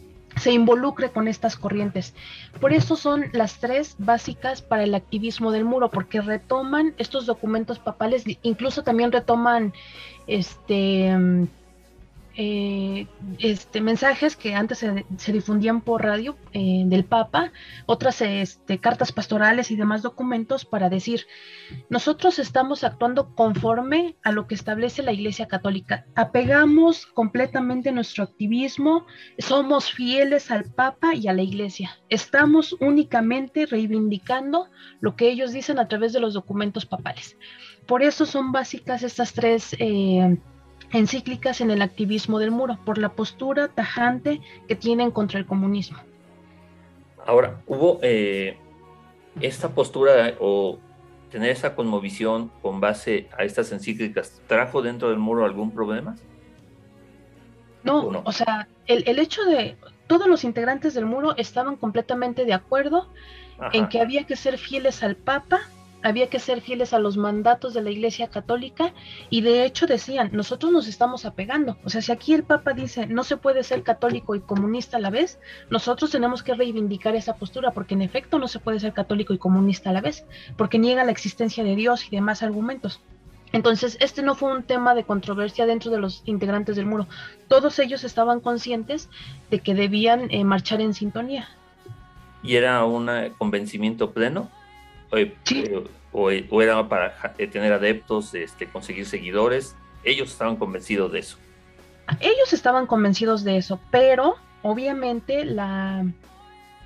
involucre 0.51 1.09
con 1.09 1.27
estas 1.27 1.55
corrientes. 1.55 2.13
Por 2.59 2.73
eso 2.73 2.95
son 2.95 3.25
las 3.31 3.59
tres 3.59 3.95
básicas 3.97 4.61
para 4.61 4.83
el 4.83 4.93
activismo 4.95 5.51
del 5.51 5.65
muro, 5.65 5.89
porque 5.89 6.21
retoman 6.21 6.93
estos 6.97 7.25
documentos 7.25 7.79
papales, 7.79 8.23
incluso 8.43 8.83
también 8.83 9.11
retoman 9.11 9.73
este 10.27 11.47
eh, 12.37 13.07
este, 13.39 13.79
mensajes 13.79 14.35
que 14.35 14.55
antes 14.55 14.79
se, 14.79 15.31
difundían 15.31 15.79
por 15.79 16.03
radio 16.03 16.35
eh, 16.51 16.83
del 16.85 17.05
Papa, 17.05 17.53
otras 17.85 18.21
este, 18.21 18.79
cartas 18.79 19.13
pastorales 19.13 19.71
y 19.71 19.77
demás 19.77 20.01
documentos 20.01 20.65
para 20.65 20.89
decir, 20.89 21.27
nosotros 21.89 22.37
estamos 22.39 22.83
actuando 22.83 23.33
conforme 23.35 24.17
a 24.21 24.33
lo 24.33 24.47
que 24.47 24.55
establece 24.55 25.01
la 25.01 25.13
Iglesia 25.13 25.47
Católica, 25.47 26.05
apegamos 26.15 27.05
completamente 27.05 27.93
nuestro 27.93 28.25
activismo, 28.25 29.05
somos 29.37 29.91
fieles 29.91 30.51
al 30.51 30.65
Papa 30.65 31.15
y 31.15 31.29
a 31.29 31.33
la 31.33 31.41
Iglesia, 31.41 31.99
estamos 32.09 32.75
únicamente 32.81 33.65
reivindicando 33.65 34.69
lo 34.99 35.15
que 35.15 35.29
ellos 35.29 35.53
dicen 35.53 35.79
a 35.79 35.87
través 35.87 36.11
de 36.11 36.19
los 36.19 36.33
documentos 36.33 36.85
papales. 36.85 37.37
Por 37.87 38.03
eso 38.03 38.25
son 38.25 38.51
básicas 38.51 39.03
estas 39.03 39.31
tres... 39.31 39.73
Eh, 39.79 40.37
encíclicas 40.91 41.61
en 41.61 41.71
el 41.71 41.81
activismo 41.81 42.39
del 42.39 42.51
muro, 42.51 42.77
por 42.85 42.97
la 42.97 43.09
postura 43.09 43.67
tajante 43.67 44.41
que 44.67 44.75
tienen 44.75 45.11
contra 45.11 45.39
el 45.39 45.45
comunismo. 45.45 45.97
Ahora, 47.25 47.61
¿hubo 47.65 47.99
eh, 48.01 48.57
esta 49.41 49.69
postura 49.69 50.35
o 50.39 50.79
tener 51.31 51.49
esa 51.49 51.75
conmovisión 51.75 52.51
con 52.61 52.79
base 52.79 53.27
a 53.37 53.43
estas 53.43 53.71
encíclicas, 53.71 54.41
trajo 54.47 54.81
dentro 54.81 55.09
del 55.09 55.17
muro 55.17 55.43
algún 55.43 55.71
problema? 55.71 56.15
No, 57.83 58.23
o, 58.23 58.31
sea, 58.31 58.67
el, 58.87 59.19
hecho 59.19 59.43
de 59.43 59.77
todos 60.07 60.27
los 60.27 60.43
integrantes 60.43 60.93
del 60.93 61.05
muro 61.05 61.35
estaban 61.37 61.75
completamente 61.75 62.45
de 62.45 62.53
acuerdo 62.53 63.09
en 63.73 63.89
que 63.89 64.01
había 64.01 64.23
que 64.23 64.35
ser 64.35 64.57
fieles 64.57 65.03
al 65.03 65.15
Papa 65.15 65.61
había 66.05 66.29
que 66.29 66.39
ser 66.39 66.61
fieles 66.61 66.93
a 66.93 66.99
los 66.99 67.17
mandatos 67.17 67.73
de 67.73 67.81
la 67.81 67.89
Iglesia 67.89 68.27
Católica 68.27 68.93
y 69.31 69.41
de 69.41 69.65
hecho 69.65 69.87
decían, 69.87 70.29
nosotros 70.33 70.71
nos 70.71 70.87
estamos 70.87 71.25
apegando. 71.25 71.77
O 71.83 71.89
sea, 71.89 72.03
si 72.03 72.11
aquí 72.11 72.35
el 72.35 72.43
Papa 72.43 72.73
dice, 72.73 73.07
no 73.07 73.23
se 73.23 73.37
puede 73.37 73.63
ser 73.63 73.81
católico 73.81 74.35
y 74.35 74.39
comunista 74.39 74.97
a 74.97 74.99
la 74.99 75.09
vez, 75.09 75.39
nosotros 75.71 76.11
tenemos 76.11 76.43
que 76.43 76.53
reivindicar 76.53 77.15
esa 77.15 77.37
postura, 77.37 77.71
porque 77.71 77.95
en 77.95 78.03
efecto 78.03 78.37
no 78.37 78.47
se 78.47 78.59
puede 78.59 78.79
ser 78.79 78.93
católico 78.93 79.33
y 79.33 79.39
comunista 79.39 79.89
a 79.89 79.93
la 79.93 80.01
vez, 80.01 80.25
porque 80.57 80.77
niega 80.77 81.03
la 81.03 81.11
existencia 81.11 81.63
de 81.63 81.75
Dios 81.75 82.05
y 82.05 82.15
demás 82.15 82.43
argumentos. 82.43 83.01
Entonces, 83.51 83.97
este 83.99 84.21
no 84.21 84.35
fue 84.35 84.51
un 84.51 84.61
tema 84.61 84.93
de 84.93 85.05
controversia 85.05 85.65
dentro 85.65 85.89
de 85.89 85.97
los 85.97 86.21
integrantes 86.25 86.75
del 86.75 86.85
muro. 86.85 87.07
Todos 87.47 87.79
ellos 87.79 88.03
estaban 88.03 88.41
conscientes 88.41 89.09
de 89.49 89.59
que 89.59 89.73
debían 89.73 90.29
eh, 90.29 90.43
marchar 90.43 90.81
en 90.81 90.93
sintonía. 90.93 91.49
¿Y 92.43 92.57
era 92.57 92.85
un 92.85 93.09
convencimiento 93.39 94.11
pleno? 94.11 94.51
O, 96.11 96.61
era 96.61 96.87
para 96.87 97.33
eh, 97.37 97.47
tener 97.47 97.73
adeptos, 97.73 98.33
este, 98.33 98.67
conseguir 98.67 99.05
seguidores. 99.05 99.75
Ellos 100.03 100.31
estaban 100.31 100.55
convencidos 100.55 101.11
de 101.11 101.19
eso. 101.19 101.37
Ellos 102.19 102.53
estaban 102.53 102.85
convencidos 102.85 103.43
de 103.43 103.57
eso, 103.57 103.79
pero 103.91 104.35
obviamente 104.61 105.43
la, 105.43 106.05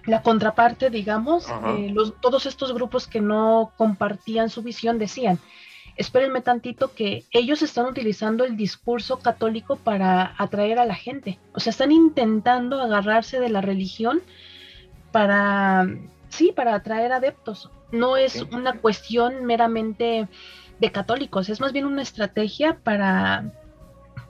la 0.06 0.22
contraparte, 0.22 0.90
digamos, 0.90 1.48
eh, 1.50 1.92
los, 1.94 2.20
todos 2.22 2.46
estos 2.46 2.74
grupos 2.74 3.08
que 3.08 3.22
no 3.22 3.72
compartían 3.78 4.50
su 4.50 4.64
visión 4.64 4.98
decían, 4.98 5.40
espérenme 5.98 6.42
tantito 6.42 6.94
que 6.94 7.26
ellos 7.32 7.62
están 7.62 7.86
utilizando 7.86 8.46
el 8.46 8.56
discurso 8.56 9.20
católico 9.20 9.76
para 9.76 10.34
atraer 10.38 10.80
a 10.80 10.86
la 10.86 10.96
gente. 10.96 11.38
O 11.54 11.60
sea, 11.60 11.72
están 11.72 11.92
intentando 11.92 12.82
agarrarse 12.82 13.40
de 13.42 13.50
la 13.50 13.60
religión 13.60 14.22
para, 15.12 15.88
sí, 16.30 16.54
para 16.56 16.74
atraer 16.74 17.12
adeptos 17.12 17.70
no 17.92 18.18
es 18.18 18.44
una 18.52 18.80
cuestión 18.80 19.46
meramente 19.46 20.28
de 20.80 20.92
católicos, 20.92 21.50
es 21.50 21.60
más 21.60 21.74
bien 21.74 21.86
una 21.86 22.02
estrategia 22.02 22.78
para, 22.84 23.52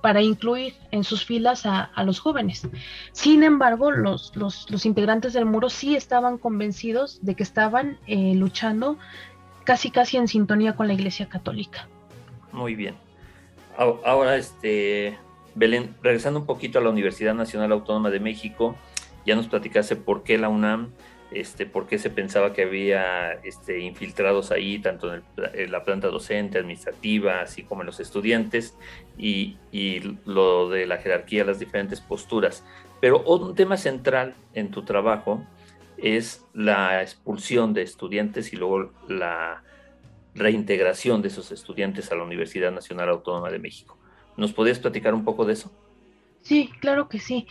para 0.02 0.22
incluir 0.22 0.74
en 0.92 1.04
sus 1.04 1.26
filas 1.26 1.66
a, 1.66 1.92
los 2.04 2.20
jóvenes. 2.20 2.68
Sin 3.12 3.44
embargo, 3.44 3.92
los, 3.92 4.36
los, 4.36 4.86
integrantes 4.86 5.34
del 5.34 5.46
muro 5.46 5.70
sí 5.70 5.96
estaban 5.96 6.38
convencidos 6.38 7.20
de 7.22 7.36
que 7.36 7.44
estaban 7.44 8.00
eh, 8.08 8.34
luchando 8.36 8.98
casi 9.64 9.92
casi 9.92 10.18
en 10.18 10.28
sintonía 10.28 10.76
con 10.76 10.88
la 10.88 10.94
Iglesia 10.94 11.30
Católica. 11.30 11.88
Muy 12.52 12.76
bien. 12.76 12.96
Ahora, 13.78 14.36
este, 14.36 15.18
Belén, 15.56 15.96
regresando 16.02 16.40
un 16.40 16.46
poquito 16.46 16.80
a 16.80 16.82
la 16.82 16.90
Universidad 16.90 17.34
Nacional 17.34 17.72
Autónoma 17.72 18.10
de 18.10 18.20
México, 18.20 18.76
ya 19.26 19.36
nos 19.36 19.48
platicaste 19.48 19.96
por 19.96 20.24
qué 20.24 20.38
la 20.38 20.50
UNAM 20.50 20.90
este, 21.32 21.66
por 21.66 21.86
qué 21.86 22.00
se 22.00 22.10
pensaba 22.10 22.54
que 22.54 22.64
había 22.64 23.34
este, 23.44 23.80
infiltrados 23.80 24.52
ahí, 24.52 24.80
tanto 24.80 25.14
en, 25.14 25.24
la 25.72 25.84
planta 25.84 26.08
docente, 26.08 26.58
administrativa, 26.58 27.42
así 27.42 27.64
como 27.64 27.82
en 27.82 27.88
los 27.88 28.00
estudiantes, 28.00 28.76
y, 29.18 29.58
lo 30.26 30.70
de 30.70 30.88
la 30.88 30.98
jerarquía, 30.98 31.44
las 31.44 31.60
diferentes 31.60 32.02
posturas. 32.02 32.64
Pero 33.00 33.22
un 33.24 33.56
tema 33.56 33.78
central 33.78 34.34
en 34.54 34.72
tu 34.72 34.84
trabajo 34.84 35.46
es 35.98 36.46
la 36.54 37.02
expulsión 37.02 37.74
de 37.74 37.84
estudiantes 37.84 38.52
y 38.54 38.56
luego 38.56 38.92
la 39.08 39.64
reintegración 40.34 41.22
de 41.22 41.28
esos 41.28 41.52
estudiantes 41.52 42.12
a 42.12 42.16
la 42.16 42.24
Universidad 42.24 42.72
Nacional 42.72 43.10
Autónoma 43.10 43.52
de 43.52 43.60
México. 43.60 43.98
¿Nos 44.38 44.54
podrías 44.54 44.80
platicar 44.80 45.14
un 45.14 45.26
poco 45.26 45.46
de 45.46 45.54
eso? 45.54 45.72
Sí, 46.42 46.70
claro 46.80 47.10
que 47.10 47.20
sí. 47.20 47.46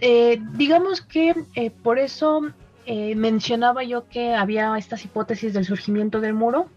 Eh, 0.00 0.38
digamos 0.52 1.00
que 1.00 1.34
eh, 1.54 1.70
por 1.70 1.98
eso 1.98 2.52
eh, 2.86 3.16
mencionaba 3.16 3.82
yo 3.82 4.08
que 4.08 4.34
había 4.34 4.76
estas 4.78 5.04
hipótesis 5.04 5.52
del 5.52 5.64
surgimiento 5.64 6.20
del 6.20 6.34
muro. 6.34 6.68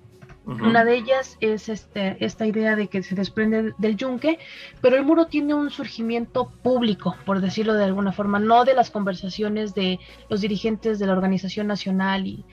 Una 0.45 0.83
de 0.83 0.95
ellas 0.95 1.37
es 1.41 1.69
este, 1.69 2.17
esta 2.25 2.47
idea 2.47 2.75
de 2.75 2.87
que 2.87 3.03
se 3.03 3.13
desprende 3.13 3.73
del 3.77 3.95
yunque, 3.97 4.39
pero 4.81 4.95
el 4.95 5.05
muro 5.05 5.27
tiene 5.27 5.53
un 5.53 5.69
surgimiento 5.69 6.51
público, 6.63 7.15
por 7.23 7.39
decirlo 7.39 7.75
de 7.75 7.83
alguna 7.83 8.13
forma, 8.13 8.39
no 8.39 8.65
de 8.65 8.73
las 8.73 8.89
conversaciones 8.89 9.75
de 9.75 9.99
los 10.27 10.41
dirigentes 10.41 10.97
de 10.97 11.05
la 11.05 11.13
organización 11.13 11.67
nacional 11.67 12.25
y, 12.25 12.43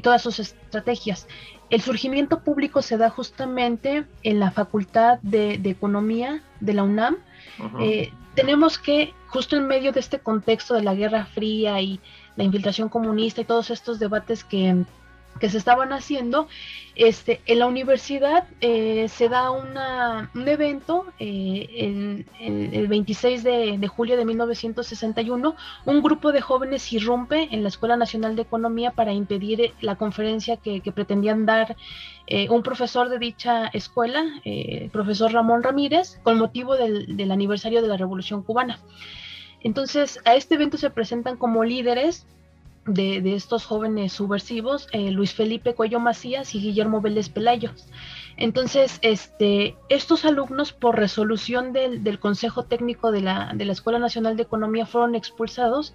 todas 0.00 0.22
sus 0.22 0.38
estrategias. 0.38 1.26
El 1.70 1.80
surgimiento 1.80 2.44
público 2.44 2.82
se 2.82 2.96
da 2.96 3.10
justamente 3.10 4.04
en 4.22 4.38
la 4.38 4.52
Facultad 4.52 5.18
de, 5.22 5.54
Economía 5.64 6.44
de 6.60 6.74
la 6.74 6.84
UNAM. 6.84 7.16
Eh, 7.80 8.12
tenemos 8.36 8.78
que, 8.78 9.12
justo 9.26 9.56
en 9.56 9.66
medio 9.66 9.90
de 9.90 9.98
este 9.98 10.20
contexto 10.20 10.74
de 10.74 10.84
la 10.84 10.94
Guerra 10.94 11.26
Fría 11.26 11.80
y 11.80 11.98
la 12.36 12.44
infiltración 12.44 12.88
comunista 12.88 13.40
y 13.40 13.44
todos 13.44 13.70
estos 13.70 13.98
debates 13.98 14.44
que, 14.44 14.84
se 15.40 15.56
estaban 15.56 15.92
haciendo, 15.92 16.48
este, 16.96 17.40
en 17.46 17.60
la 17.60 17.66
universidad 17.66 18.46
eh, 18.60 19.06
se 19.08 19.30
da 19.30 19.50
una, 19.52 20.30
un 20.34 20.46
evento 20.48 21.06
eh, 21.18 22.26
el, 22.40 22.88
26 22.88 23.44
de, 23.44 23.88
julio 23.88 24.18
de 24.18 24.24
1961, 24.26 25.56
un 25.86 26.02
grupo 26.02 26.32
de 26.32 26.42
jóvenes 26.42 26.92
irrumpe 26.92 27.48
en 27.52 27.62
la 27.62 27.68
Escuela 27.70 27.96
Nacional 27.96 28.36
de 28.36 28.42
Economía 28.42 28.90
para 28.90 29.14
impedir 29.14 29.72
la 29.80 29.96
conferencia 29.96 30.58
que, 30.58 30.82
pretendían 30.92 31.46
dar 31.46 31.74
eh, 32.26 32.50
un 32.50 32.62
profesor 32.62 33.08
de 33.08 33.18
dicha 33.18 33.68
escuela, 33.68 34.22
el 34.44 34.90
profesor 34.90 35.32
Ramón 35.32 35.62
Ramírez, 35.62 36.20
con 36.22 36.38
motivo 36.38 36.76
del, 36.76 37.16
del 37.16 37.30
aniversario 37.30 37.80
de 37.80 37.88
la 37.88 37.96
Revolución 37.96 38.42
Cubana. 38.42 38.78
Entonces, 39.62 40.20
a 40.24 40.34
este 40.34 40.54
evento 40.54 40.76
se 40.78 40.90
presentan 40.90 41.36
como 41.36 41.64
líderes 41.64 42.26
de, 42.86 43.34
estos 43.34 43.64
jóvenes 43.64 44.12
subversivos, 44.12 44.88
eh, 44.92 45.10
Luis 45.10 45.34
Felipe 45.34 45.74
Cuello 45.74 46.00
Macías 46.00 46.54
y 46.54 46.60
Guillermo 46.60 47.00
Vélez 47.00 47.28
Pelayo. 47.28 47.70
Entonces, 48.36 48.98
este, 49.02 49.76
estos 49.88 50.24
alumnos, 50.24 50.72
por 50.72 50.96
resolución 50.96 51.72
del, 51.72 52.18
Consejo 52.18 52.64
Técnico 52.64 53.12
de 53.12 53.20
la, 53.20 53.54
Escuela 53.58 53.98
Nacional 53.98 54.36
de 54.36 54.44
Economía, 54.44 54.86
fueron 54.86 55.14
expulsados, 55.14 55.94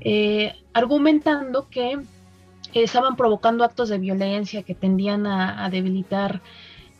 eh, 0.00 0.54
argumentando 0.72 1.68
que 1.68 2.00
estaban 2.74 3.16
provocando 3.16 3.64
actos 3.64 3.88
de 3.88 3.98
violencia 3.98 4.62
que 4.62 4.74
tendían 4.74 5.26
a 5.26 5.68
debilitar 5.70 6.42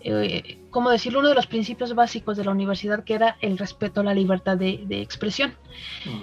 eh, 0.00 0.58
como 0.70 0.90
decirlo, 0.90 1.20
uno 1.20 1.30
de 1.30 1.34
los 1.34 1.46
principios 1.46 1.94
básicos 1.94 2.36
de 2.36 2.44
la 2.44 2.52
universidad, 2.52 3.04
que 3.04 3.14
era 3.14 3.36
el 3.40 3.58
respeto 3.58 4.00
a 4.00 4.04
la 4.04 4.14
libertad 4.14 4.56
de, 4.56 4.86
expresión. 4.90 5.54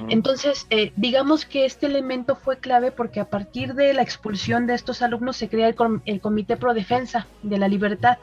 Entonces, 0.09 0.67
eh, 0.69 0.93
digamos 0.95 1.45
que 1.45 1.65
este 1.65 1.87
elemento 1.87 2.35
fue 2.35 2.59
clave 2.59 2.91
porque 2.91 3.19
a 3.19 3.29
partir 3.29 3.73
de 3.73 3.93
la 3.93 4.01
expulsión 4.01 4.67
de 4.67 4.75
estos 4.75 5.01
alumnos 5.01 5.37
se 5.37 5.49
crea 5.49 5.67
el, 5.67 6.21
Comité 6.21 6.57
Pro 6.57 6.73
Defensa 6.73 7.27
de 7.43 7.57
la 7.57 7.67
Libertad. 7.67 8.17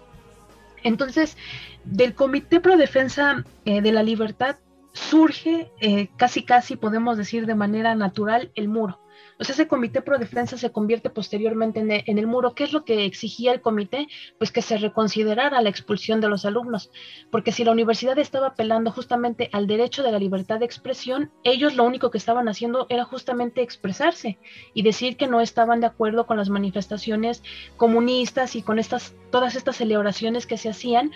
Entonces, 0.84 1.36
del 1.84 2.14
Comité 2.14 2.60
Pro 2.60 2.76
Defensa 2.76 3.44
eh, 3.64 3.80
de 3.80 3.92
la 3.92 4.02
Libertad 4.02 4.56
surge 4.92 5.70
eh, 5.80 6.08
casi 6.16 6.44
casi 6.44 6.76
podemos 6.76 7.16
decir 7.16 7.46
de 7.46 7.54
manera 7.54 7.94
natural 7.94 8.50
el 8.54 8.68
muro. 8.68 9.00
O 9.42 9.44
sea, 9.44 9.54
ese 9.54 9.66
comité 9.66 10.02
pro 10.02 10.18
defensa 10.18 10.56
se 10.56 10.70
convierte 10.70 11.10
posteriormente 11.10 11.80
en 11.80 12.18
el, 12.18 12.26
muro. 12.28 12.54
¿Qué 12.54 12.62
es 12.62 12.72
lo 12.72 12.84
que 12.84 13.04
exigía 13.04 13.52
el 13.52 13.60
comité? 13.60 14.06
Pues 14.38 14.52
que 14.52 14.62
se 14.62 14.78
reconsiderara 14.78 15.60
la 15.60 15.68
expulsión 15.68 16.20
de 16.20 16.28
los 16.28 16.44
alumnos, 16.44 16.92
porque 17.32 17.50
si 17.50 17.64
la 17.64 17.72
universidad 17.72 18.16
estaba 18.20 18.46
apelando 18.46 18.92
justamente 18.92 19.50
al 19.52 19.66
derecho 19.66 20.04
de 20.04 20.12
la 20.12 20.20
libertad 20.20 20.60
de 20.60 20.66
expresión, 20.66 21.32
ellos 21.42 21.74
lo 21.74 21.82
único 21.82 22.12
que 22.12 22.18
estaban 22.18 22.48
haciendo 22.48 22.86
era 22.88 23.02
justamente 23.02 23.62
expresarse 23.62 24.38
y 24.74 24.82
decir 24.82 25.16
que 25.16 25.26
no 25.26 25.40
estaban 25.40 25.80
de 25.80 25.88
acuerdo 25.88 26.24
con 26.24 26.36
las 26.36 26.48
manifestaciones 26.48 27.42
comunistas 27.76 28.54
y 28.54 28.62
con 28.62 28.78
estas, 28.78 29.12
todas 29.32 29.56
estas 29.56 29.74
celebraciones 29.74 30.46
que 30.46 30.56
se 30.56 30.68
hacían 30.68 31.10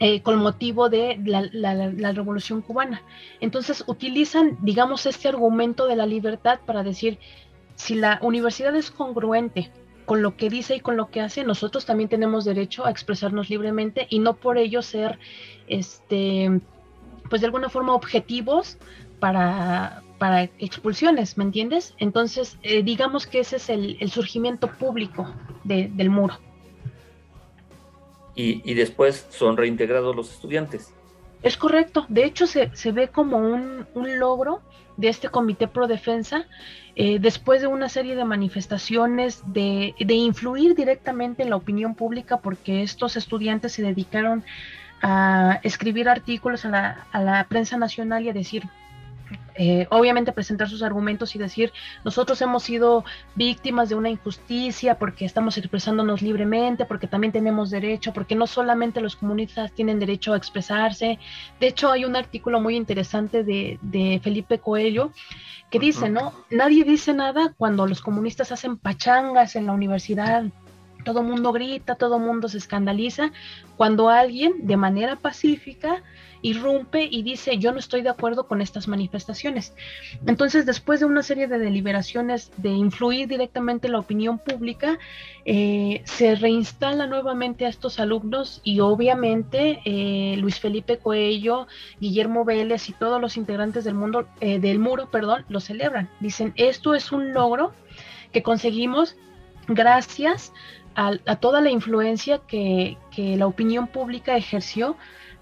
eh, 0.00 0.22
con 0.22 0.36
motivo 0.36 0.88
de 0.88 1.18
la, 1.24 2.12
revolución 2.12 2.62
cubana. 2.62 3.02
Entonces 3.40 3.82
utilizan, 3.88 4.56
digamos, 4.62 5.06
este 5.06 5.28
argumento 5.28 5.86
de 5.86 5.96
la 5.96 6.06
libertad 6.06 6.60
para 6.64 6.84
decir, 6.84 7.18
si 7.74 7.96
la 7.96 8.20
universidad 8.22 8.76
es 8.76 8.92
congruente 8.92 9.72
con 10.04 10.22
lo 10.22 10.36
que 10.36 10.50
dice 10.50 10.76
y 10.76 10.80
con 10.80 10.96
lo 10.96 11.10
que 11.10 11.20
hace, 11.20 11.42
nosotros 11.42 11.84
también 11.84 12.08
tenemos 12.08 12.44
derecho 12.44 12.86
a 12.86 12.90
expresarnos 12.90 13.50
libremente 13.50 14.06
y 14.08 14.20
no 14.20 14.34
por 14.34 14.56
ello 14.56 14.82
ser, 14.82 15.18
este, 15.66 16.60
pues 17.28 17.40
de 17.40 17.46
alguna 17.46 17.68
forma 17.68 17.92
objetivos 17.92 18.78
para, 19.18 20.04
para 20.18 20.44
expulsiones, 20.44 21.36
¿me 21.36 21.44
entiendes? 21.44 21.94
Entonces, 21.98 22.56
eh, 22.62 22.84
digamos 22.84 23.26
que 23.26 23.40
ese 23.40 23.56
es 23.56 23.68
el, 23.68 23.98
surgimiento 24.10 24.68
público 24.68 25.34
del 25.64 26.08
muro 26.08 26.38
y, 28.38 28.74
después 28.74 29.26
son 29.30 29.56
reintegrados 29.56 30.14
los 30.14 30.32
estudiantes. 30.32 30.94
Es 31.42 31.56
correcto, 31.56 32.06
de 32.08 32.24
hecho 32.24 32.46
se, 32.46 32.70
ve 32.92 33.08
como 33.08 33.38
un, 33.38 33.86
logro 34.18 34.60
de 34.96 35.08
este 35.08 35.28
Comité 35.28 35.66
Pro 35.66 35.88
Defensa, 35.88 36.46
eh, 36.94 37.18
después 37.20 37.60
de 37.60 37.66
una 37.66 37.88
serie 37.88 38.14
de 38.14 38.24
manifestaciones, 38.24 39.42
de, 39.46 39.94
influir 39.98 40.76
directamente 40.76 41.42
en 41.42 41.50
la 41.50 41.56
opinión 41.56 41.94
pública, 41.96 42.38
porque 42.38 42.82
estos 42.82 43.16
estudiantes 43.16 43.72
se 43.72 43.82
dedicaron 43.82 44.44
a 45.02 45.60
escribir 45.64 46.08
artículos 46.08 46.64
a 46.64 46.68
la, 46.68 47.06
a 47.12 47.20
la 47.20 47.44
prensa 47.48 47.76
nacional 47.76 48.24
y 48.24 48.28
a 48.28 48.32
decir, 48.32 48.64
eh, 49.54 49.86
obviamente 49.90 50.32
presentar 50.32 50.68
sus 50.68 50.82
argumentos 50.82 51.34
y 51.34 51.38
decir, 51.38 51.72
nosotros 52.04 52.40
hemos 52.42 52.62
sido 52.62 53.04
víctimas 53.34 53.88
de 53.88 53.96
una 53.96 54.08
injusticia 54.08 54.98
porque 54.98 55.24
estamos 55.24 55.58
expresándonos 55.58 56.22
libremente, 56.22 56.84
porque 56.84 57.06
también 57.06 57.32
tenemos 57.32 57.70
derecho, 57.70 58.12
porque 58.12 58.34
no 58.34 58.46
solamente 58.46 59.00
los 59.00 59.16
comunistas 59.16 59.72
tienen 59.72 59.98
derecho 59.98 60.32
a 60.32 60.36
expresarse. 60.36 61.18
De 61.60 61.66
hecho, 61.66 61.90
hay 61.90 62.04
un 62.04 62.16
artículo 62.16 62.60
muy 62.60 62.76
interesante 62.76 63.42
de, 63.42 63.78
de 63.82 64.20
Felipe 64.22 64.58
Coelho 64.58 65.12
que 65.70 65.78
dice, 65.78 66.08
¿no? 66.08 66.32
Nadie 66.50 66.84
dice 66.84 67.12
nada 67.12 67.52
cuando 67.56 67.86
los 67.86 68.00
comunistas 68.00 68.52
hacen 68.52 68.78
pachangas 68.78 69.56
en 69.56 69.66
la 69.66 69.72
universidad 69.72 70.44
todo 71.04 71.22
mundo 71.22 71.52
grita, 71.52 71.94
todo 71.94 72.18
mundo 72.18 72.48
se 72.48 72.58
escandaliza, 72.58 73.30
cuando 73.76 74.10
alguien 74.10 74.66
de 74.66 74.76
manera 74.76 75.16
pacífica 75.16 76.02
irrumpe 76.42 77.08
y 77.10 77.22
dice 77.22 77.58
yo 77.58 77.72
no 77.72 77.78
estoy 77.78 78.02
de 78.02 78.08
acuerdo 78.08 78.46
con 78.46 78.60
estas 78.60 78.88
manifestaciones. 78.88 79.74
Entonces, 80.26 80.66
después 80.66 81.00
de 81.00 81.06
una 81.06 81.22
serie 81.22 81.48
de 81.48 81.58
deliberaciones 81.58 82.50
de 82.56 82.70
influir 82.70 83.28
directamente 83.28 83.86
en 83.86 83.92
la 83.92 83.98
opinión 83.98 84.38
pública, 84.38 84.98
eh, 85.44 86.02
se 86.04 86.34
reinstala 86.34 87.06
nuevamente 87.06 87.66
a 87.66 87.68
estos 87.68 88.00
alumnos 88.00 88.60
y 88.64 88.80
obviamente 88.80 89.80
eh, 89.84 90.36
Luis 90.38 90.60
Felipe 90.60 90.98
Coello, 90.98 91.66
Guillermo 92.00 92.44
Vélez 92.44 92.88
y 92.88 92.92
todos 92.92 93.20
los 93.20 93.36
integrantes 93.36 93.84
del 93.84 93.94
mundo 93.94 94.26
eh, 94.40 94.58
del 94.58 94.78
muro, 94.78 95.10
perdón, 95.10 95.44
lo 95.48 95.60
celebran. 95.60 96.10
Dicen 96.20 96.52
esto 96.56 96.94
es 96.94 97.12
un 97.12 97.32
logro 97.32 97.72
que 98.32 98.42
conseguimos 98.42 99.16
gracias 99.68 100.52
a, 100.94 101.36
toda 101.36 101.60
la 101.60 101.70
influencia 101.70 102.40
que, 102.48 102.96
la 103.16 103.46
opinión 103.46 103.86
pública 103.86 104.36
ejerció 104.36 104.96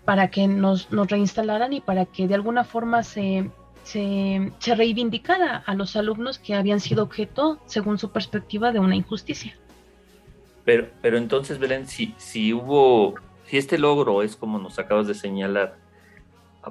para 0.06 0.30
que 0.30 0.46
nos, 0.46 0.88
reinstalaran 0.90 1.72
y 1.72 1.80
para 1.80 2.06
que 2.06 2.28
de 2.28 2.34
alguna 2.34 2.62
forma 2.64 3.02
se, 3.02 3.50
se, 3.82 4.52
reivindicara 4.64 5.64
a 5.66 5.74
los 5.74 5.96
alumnos 5.96 6.38
que 6.38 6.54
habían 6.54 6.80
sido 6.80 7.02
objeto, 7.02 7.58
según 7.66 7.98
su 7.98 8.12
perspectiva, 8.12 8.70
de 8.72 8.78
una 8.78 8.94
injusticia. 8.94 9.58
Pero, 10.64 10.88
pero 11.02 11.18
entonces, 11.18 11.58
Belén, 11.58 11.88
si, 11.88 12.14
si 12.18 12.52
hubo, 12.52 13.16
si 13.46 13.58
este 13.58 13.78
logro 13.78 14.22
es 14.22 14.36
como 14.36 14.58
nos 14.58 14.78
acabas 14.78 15.08
de 15.08 15.14
señalar 15.14 15.76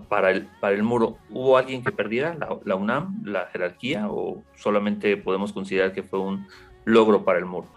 para 0.08 0.32
el, 0.32 0.48
para 0.62 0.74
el 0.74 0.84
muro, 0.84 1.17
¿hubo 1.30 1.58
alguien 1.58 1.84
que 1.84 1.91
perdiera 1.91 2.34
la, 2.36 2.58
la 2.63 2.76
UNAM, 2.76 3.21
la 3.26 3.48
jerarquía, 3.48 4.08
o 4.10 4.43
solamente 4.56 5.17
podemos 5.17 5.52
considerar 5.52 5.91
que 5.91 6.04
fue 6.04 6.19
un 6.19 6.48
logro 6.86 7.26
para 7.26 7.39
el 7.39 7.45
muro? 7.45 7.67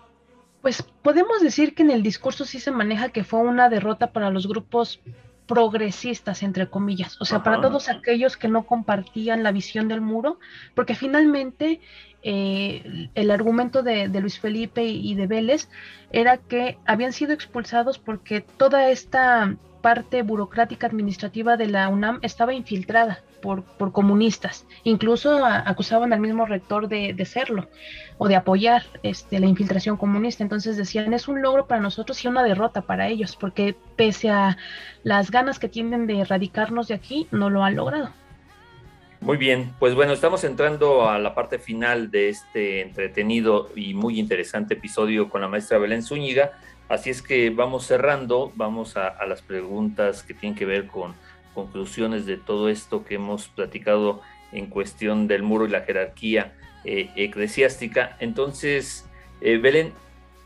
Pues 0.62 0.82
podemos 1.02 1.40
decir 1.40 1.74
que 1.74 1.82
en 1.82 1.90
el 1.90 2.04
discurso 2.04 2.44
sí 2.44 2.60
se 2.60 2.70
maneja 2.70 3.08
que 3.08 3.24
fue 3.24 3.40
una 3.40 3.68
derrota 3.68 4.12
para 4.12 4.30
los 4.30 4.46
grupos 4.46 5.00
progresistas, 5.48 6.42
entre 6.42 6.68
comillas, 6.68 7.20
o 7.20 7.24
sea, 7.24 7.42
para 7.42 7.60
todos 7.62 7.88
aquellos 7.88 8.36
que 8.36 8.48
no 8.48 8.64
compartían 8.64 9.42
la 9.42 9.50
visión 9.50 9.88
del 9.88 10.02
muro, 10.02 10.38
porque 10.74 10.94
finalmente 10.94 11.80
eh, 12.22 13.08
el 13.14 13.30
argumento 13.30 13.82
de, 13.82 14.08
Luis 14.08 14.38
Felipe 14.38 14.84
y 14.84 15.14
de 15.14 15.26
Vélez 15.26 15.68
era 16.12 16.36
que 16.36 16.78
habían 16.84 17.14
sido 17.14 17.32
expulsados 17.32 17.98
porque 17.98 18.42
toda 18.42 18.90
esta 18.90 19.56
parte 19.80 20.22
burocrática 20.22 20.86
administrativa 20.86 21.56
de 21.56 21.68
la 21.68 21.88
UNAM 21.88 22.18
estaba 22.22 22.52
infiltrada 22.52 23.22
por, 23.40 23.62
por 23.62 23.92
comunistas. 23.92 24.66
Incluso 24.84 25.44
acusaban 25.44 26.12
al 26.12 26.20
mismo 26.20 26.46
rector 26.46 26.88
de, 26.88 27.14
serlo 27.24 27.68
o 28.18 28.28
de 28.28 28.36
apoyar 28.36 28.82
este, 29.02 29.40
la 29.40 29.46
infiltración 29.46 29.96
comunista. 29.96 30.42
Entonces 30.42 30.76
decían, 30.76 31.12
es 31.12 31.28
un 31.28 31.42
logro 31.42 31.66
para 31.66 31.80
nosotros 31.80 32.24
y 32.24 32.28
una 32.28 32.42
derrota 32.42 32.82
para 32.82 33.08
ellos, 33.08 33.36
porque 33.36 33.76
pese 33.96 34.30
a 34.30 34.56
las 35.02 35.30
ganas 35.30 35.58
que 35.58 35.68
tienen 35.68 36.06
de 36.06 36.20
erradicarnos 36.20 36.88
de 36.88 36.94
aquí, 36.94 37.26
no 37.30 37.50
lo 37.50 37.64
han 37.64 37.76
logrado. 37.76 38.10
Muy 39.20 39.36
bien, 39.36 39.72
pues 39.80 39.96
bueno, 39.96 40.12
estamos 40.12 40.44
entrando 40.44 41.08
a 41.08 41.18
la 41.18 41.34
parte 41.34 41.58
final 41.58 42.10
de 42.10 42.28
este 42.28 42.82
entretenido 42.82 43.68
y 43.74 43.92
muy 43.92 44.20
interesante 44.20 44.74
episodio 44.74 45.28
con 45.28 45.40
la 45.40 45.48
maestra 45.48 45.78
Belén 45.78 46.04
Zúñiga. 46.04 46.52
Así 46.88 47.10
es 47.10 47.20
que 47.20 47.50
vamos 47.50 47.84
cerrando, 47.84 48.52
vamos 48.54 48.96
a 48.96 49.26
las 49.26 49.42
preguntas 49.42 50.22
que 50.22 50.34
tienen 50.34 50.56
que 50.56 50.64
ver 50.64 50.86
con 50.86 51.14
conclusiones 51.58 52.24
de 52.24 52.36
todo 52.36 52.68
esto 52.68 53.04
que 53.04 53.16
hemos 53.16 53.48
platicado 53.48 54.20
en 54.52 54.66
cuestión 54.66 55.26
del 55.26 55.42
muro 55.42 55.66
y 55.66 55.70
la 55.70 55.80
jerarquía 55.80 56.52
eh, 56.84 57.10
eclesiástica. 57.16 58.16
Entonces, 58.20 59.08
eh, 59.40 59.56
Belén, 59.58 59.92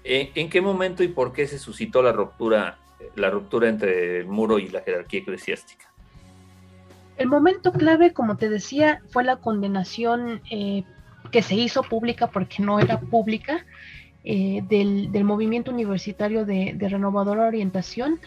¿en 0.04 0.48
qué 0.48 0.62
momento 0.62 1.02
y 1.02 1.08
por 1.08 1.34
qué 1.34 1.46
se 1.46 1.58
suscitó 1.58 2.00
la 2.00 2.12
ruptura, 2.12 2.78
la 3.14 3.28
ruptura 3.28 3.68
entre 3.68 4.20
el 4.20 4.26
muro 4.26 4.58
y 4.58 4.70
la 4.70 4.80
jerarquía 4.80 5.20
eclesiástica? 5.20 5.84
El 7.18 7.28
momento 7.28 7.72
clave, 7.72 8.14
como 8.14 8.38
te 8.38 8.48
decía, 8.48 9.02
fue 9.10 9.22
la 9.22 9.36
condenación 9.36 10.40
eh, 10.50 10.84
que 11.30 11.42
se 11.42 11.56
hizo 11.56 11.82
pública 11.82 12.28
porque 12.28 12.62
no 12.62 12.80
era 12.80 12.98
pública 13.00 13.66
del, 14.24 15.24
movimiento 15.24 15.72
universitario 15.72 16.46
de, 16.46 16.74
renovadora 16.80 17.48
orientación 17.48 18.18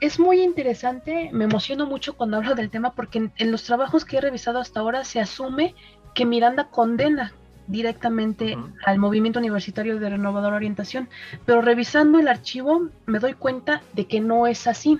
es 0.00 0.18
muy 0.18 0.42
interesante, 0.42 1.30
me 1.32 1.44
emociono 1.44 1.86
mucho 1.86 2.16
cuando 2.16 2.36
hablo 2.36 2.54
del 2.54 2.70
tema 2.70 2.94
porque 2.94 3.30
en, 3.36 3.50
los 3.50 3.64
trabajos 3.64 4.04
que 4.04 4.18
he 4.18 4.20
revisado 4.20 4.58
hasta 4.58 4.80
ahora 4.80 5.04
se 5.04 5.20
asume 5.20 5.74
que 6.14 6.26
Miranda 6.26 6.68
condena 6.68 7.32
directamente 7.66 8.56
al 8.84 8.98
movimiento 8.98 9.38
universitario 9.38 9.98
de 9.98 10.10
renovadora 10.10 10.56
orientación, 10.56 11.08
pero 11.44 11.62
revisando 11.62 12.18
el 12.18 12.28
archivo 12.28 12.88
me 13.06 13.18
doy 13.18 13.34
cuenta 13.34 13.82
de 13.94 14.06
que 14.06 14.20
no 14.20 14.46
es 14.46 14.66
así. 14.66 14.98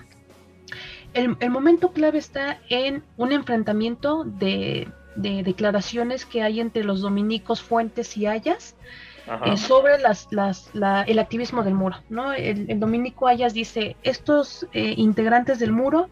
El, 1.14 1.50
momento 1.50 1.92
clave 1.92 2.18
está 2.18 2.58
en 2.68 3.02
un 3.16 3.32
enfrentamiento 3.32 4.24
de, 4.24 4.88
de, 5.14 5.42
declaraciones 5.42 6.26
que 6.26 6.42
hay 6.42 6.60
entre 6.60 6.84
los 6.84 7.00
dominicos 7.00 7.62
Fuentes 7.62 8.16
y 8.18 8.26
Ayas, 8.26 8.74
eh, 9.44 9.56
sobre 9.56 9.98
las, 9.98 10.28
las, 10.30 10.70
el 10.74 11.18
activismo 11.18 11.62
del 11.62 11.74
muro. 11.74 11.96
¿no? 12.08 12.32
El, 12.32 12.78
dominico 12.78 13.26
Ayas 13.26 13.54
dice, 13.54 13.96
estos 14.02 14.66
eh, 14.72 14.94
integrantes 14.96 15.58
del 15.58 15.72
muro 15.72 16.08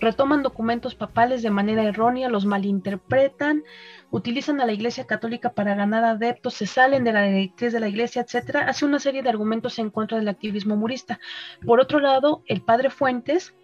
retoman 0.00 0.42
documentos 0.42 0.94
papales 0.94 1.42
de 1.42 1.50
manera 1.50 1.82
errónea, 1.82 2.28
los 2.28 2.46
malinterpretan, 2.46 3.62
utilizan 4.10 4.60
a 4.60 4.66
la 4.66 4.72
Iglesia 4.72 5.06
Católica 5.06 5.52
para 5.52 5.74
ganar 5.74 6.04
adeptos, 6.04 6.54
se 6.54 6.66
salen 6.66 7.04
de 7.04 7.12
la 7.12 7.22
directriz 7.22 7.72
de 7.72 7.80
la 7.80 7.88
Iglesia, 7.88 8.22
etcétera, 8.22 8.66
hace 8.68 8.84
una 8.84 8.98
serie 8.98 9.22
de 9.22 9.28
argumentos 9.28 9.78
en 9.78 9.90
contra 9.90 10.18
del 10.18 10.28
activismo 10.28 10.76
murista. 10.76 11.20
Por 11.64 11.80
otro 11.80 12.00
lado, 12.00 12.42
el 12.46 12.62
padre 12.62 12.90
Fuentes 12.90 13.54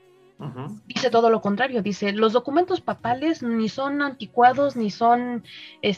Dice 0.87 1.11
todo 1.11 1.29
lo 1.29 1.43
contrario, 1.43 1.83
dice, 1.83 2.13
los 2.13 2.33
documentos 2.33 2.81
papales 2.81 3.43
ni 3.43 3.69
son 3.69 4.01
anticuados, 4.01 4.75
ni 4.75 4.91
son, 4.91 5.45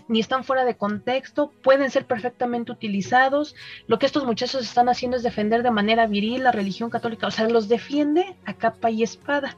ni 0.08 0.20
están 0.20 0.42
fuera 0.42 0.64
de 0.64 0.76
contexto, 0.76 1.52
pueden 1.62 1.90
ser 1.90 2.06
perfectamente 2.06 2.72
utilizados. 2.72 3.54
Lo 3.86 3.98
que 3.98 4.06
estos 4.06 4.24
muchachos 4.24 4.62
están 4.62 4.88
haciendo 4.88 5.16
es 5.16 5.22
defender 5.22 5.62
de 5.62 5.70
manera 5.70 6.06
viril 6.06 6.42
la 6.42 6.50
religión 6.52 6.90
católica, 6.90 7.28
o 7.28 7.30
sea, 7.30 7.48
los 7.48 7.68
defiende 7.68 8.36
a 8.44 8.54
capa 8.54 8.90
y 8.90 9.04
espada. 9.04 9.56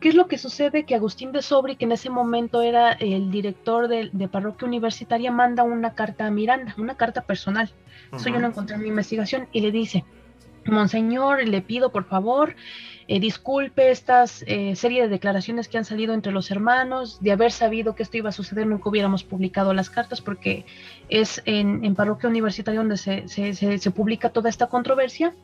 ¿Qué 0.00 0.08
es 0.08 0.14
lo 0.14 0.28
que 0.28 0.38
sucede? 0.38 0.84
Que 0.84 0.94
Agustín 0.94 1.32
de 1.32 1.42
Sobri, 1.42 1.76
que 1.76 1.84
en 1.84 1.92
ese 1.92 2.10
momento 2.10 2.62
era 2.62 2.92
el 2.92 3.30
director 3.30 3.88
de, 3.88 4.28
parroquia 4.28 4.66
universitaria, 4.66 5.32
manda 5.32 5.64
una 5.64 5.94
carta 5.94 6.26
a 6.26 6.30
Miranda, 6.30 6.74
una 6.78 6.96
carta 6.96 7.22
personal. 7.22 7.70
Eso 8.12 8.28
yo 8.28 8.38
lo 8.38 8.46
encontré 8.46 8.76
en 8.76 8.82
mi 8.82 8.88
investigación 8.88 9.48
y 9.52 9.60
le 9.60 9.72
dice, 9.72 10.04
Monseñor, 10.66 11.46
le 11.46 11.62
pido 11.62 11.90
por 11.90 12.04
favor, 12.04 12.54
eh, 13.08 13.20
disculpe 13.20 13.90
estas 13.90 14.44
eh, 14.46 14.76
serie 14.76 15.02
de 15.02 15.08
declaraciones 15.08 15.66
que 15.66 15.78
han 15.78 15.86
salido 15.86 16.12
entre 16.12 16.30
los 16.30 16.50
hermanos, 16.50 17.18
de 17.20 17.32
haber 17.32 17.52
sabido 17.52 17.94
que 17.94 18.02
esto 18.02 18.18
iba 18.18 18.28
a 18.28 18.32
suceder, 18.32 18.66
nunca 18.66 18.90
hubiéramos 18.90 19.24
publicado 19.24 19.72
las 19.72 19.88
cartas, 19.88 20.20
porque 20.20 20.66
es 21.08 21.42
en, 21.46 21.94
parroquia 21.94 22.28
universitaria 22.28 22.80
donde 22.80 22.98
se, 22.98 23.26
se 23.28 23.90
publica 23.90 24.28
toda 24.28 24.50
esta 24.50 24.66
controversia. 24.66 25.34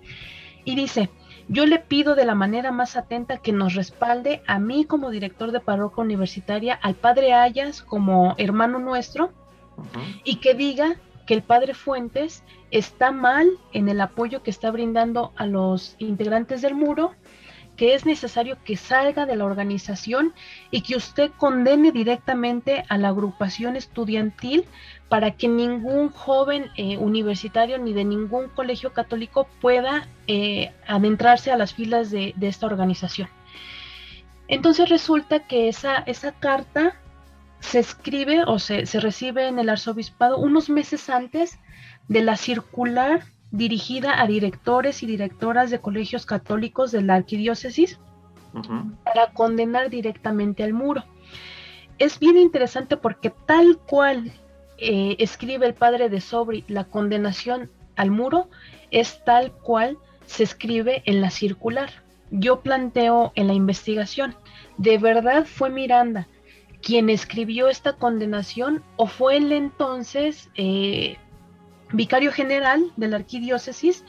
Y 0.66 0.76
dice, 0.76 1.10
yo 1.48 1.66
le 1.66 1.78
pido 1.78 2.14
de 2.14 2.24
la 2.24 2.34
manera 2.34 2.70
más 2.70 2.96
atenta 2.96 3.38
que 3.38 3.52
nos 3.52 3.74
respalde 3.74 4.42
a 4.46 4.58
mí 4.58 4.84
como 4.84 5.10
director 5.10 5.50
de 5.50 5.60
parroquia 5.60 6.04
universitaria, 6.04 6.74
al 6.74 6.94
padre 6.94 7.32
Ayas 7.32 7.82
como 7.82 8.34
hermano 8.38 8.78
nuestro, 8.78 9.32
y 10.22 10.36
que 10.36 10.54
diga 10.54 10.96
que 11.26 11.34
el 11.34 11.42
padre 11.42 11.74
Fuentes 11.74 12.42
está 12.70 13.12
mal 13.12 13.48
en 13.72 13.88
el 13.88 14.00
apoyo 14.00 14.42
que 14.42 14.50
está 14.50 14.70
brindando 14.70 15.32
a 15.36 15.46
los 15.46 15.96
integrantes 15.98 16.62
del 16.62 16.74
muro, 16.74 17.12
que 17.76 17.94
es 17.94 18.06
necesario 18.06 18.56
que 18.64 18.76
salga 18.76 19.26
de 19.26 19.36
la 19.36 19.44
organización 19.44 20.32
y 20.70 20.82
que 20.82 20.96
usted 20.96 21.30
condene 21.36 21.92
directamente 21.92 22.84
a 22.88 22.98
la 22.98 23.08
agrupación 23.08 23.76
estudiantil 23.76 24.64
para 25.08 25.32
que 25.32 25.48
ningún 25.48 26.10
joven 26.10 26.70
eh, 26.76 26.96
universitario 26.98 27.78
ni 27.78 27.92
de 27.92 28.04
ningún 28.04 28.48
colegio 28.48 28.92
católico 28.92 29.48
pueda 29.60 30.08
eh, 30.26 30.72
adentrarse 30.86 31.50
a 31.50 31.56
las 31.56 31.74
filas 31.74 32.10
de, 32.10 32.34
esta 32.40 32.66
organización. 32.66 33.28
Entonces 34.46 34.88
resulta 34.88 35.40
que 35.40 35.68
esa, 35.68 35.96
esa 36.06 36.32
carta 36.32 36.96
se 37.60 37.78
escribe 37.78 38.44
o 38.46 38.58
se, 38.58 38.86
se 38.86 39.00
recibe 39.00 39.48
en 39.48 39.58
el 39.58 39.68
arzobispado 39.68 40.38
unos 40.38 40.68
meses 40.68 41.08
antes 41.08 41.58
de 42.08 42.22
la 42.22 42.36
circular 42.36 43.22
dirigida 43.54 44.20
a 44.20 44.26
directores 44.26 45.04
y 45.04 45.06
directoras 45.06 45.70
de 45.70 45.78
colegios 45.78 46.26
católicos 46.26 46.90
de 46.90 47.02
la 47.02 47.14
arquidiócesis 47.14 48.00
para 49.04 49.32
condenar 49.32 49.90
directamente 49.90 50.64
al 50.64 50.72
muro. 50.72 51.04
Es 51.98 52.18
bien 52.18 52.36
interesante 52.36 52.96
porque 52.96 53.30
tal 53.30 53.78
cual 53.78 54.32
eh, 54.78 55.14
escribe 55.20 55.66
el 55.66 55.74
padre 55.74 56.08
de 56.08 56.20
Sobri 56.20 56.64
la 56.66 56.82
condenación 56.82 57.70
al 57.94 58.10
muro, 58.10 58.48
es 58.90 59.24
tal 59.24 59.52
cual 59.52 59.98
se 60.26 60.42
escribe 60.42 61.04
en 61.06 61.20
la 61.20 61.30
circular. 61.30 61.90
Yo 62.32 62.60
planteo 62.60 63.30
en 63.36 63.46
la 63.46 63.54
investigación, 63.54 64.34
¿de 64.78 64.98
verdad 64.98 65.46
fue 65.46 65.70
Miranda 65.70 66.26
quien 66.82 67.08
escribió 67.08 67.68
esta 67.68 67.94
condenación 67.94 68.82
o 68.96 69.06
fue 69.06 69.38
él 69.38 69.52
entonces 69.52 70.50
eh, 70.54 71.16
vicario 71.96 72.32
general 72.32 72.92
de 72.96 73.08
la 73.08 73.16
arquidiócesis 73.16 74.04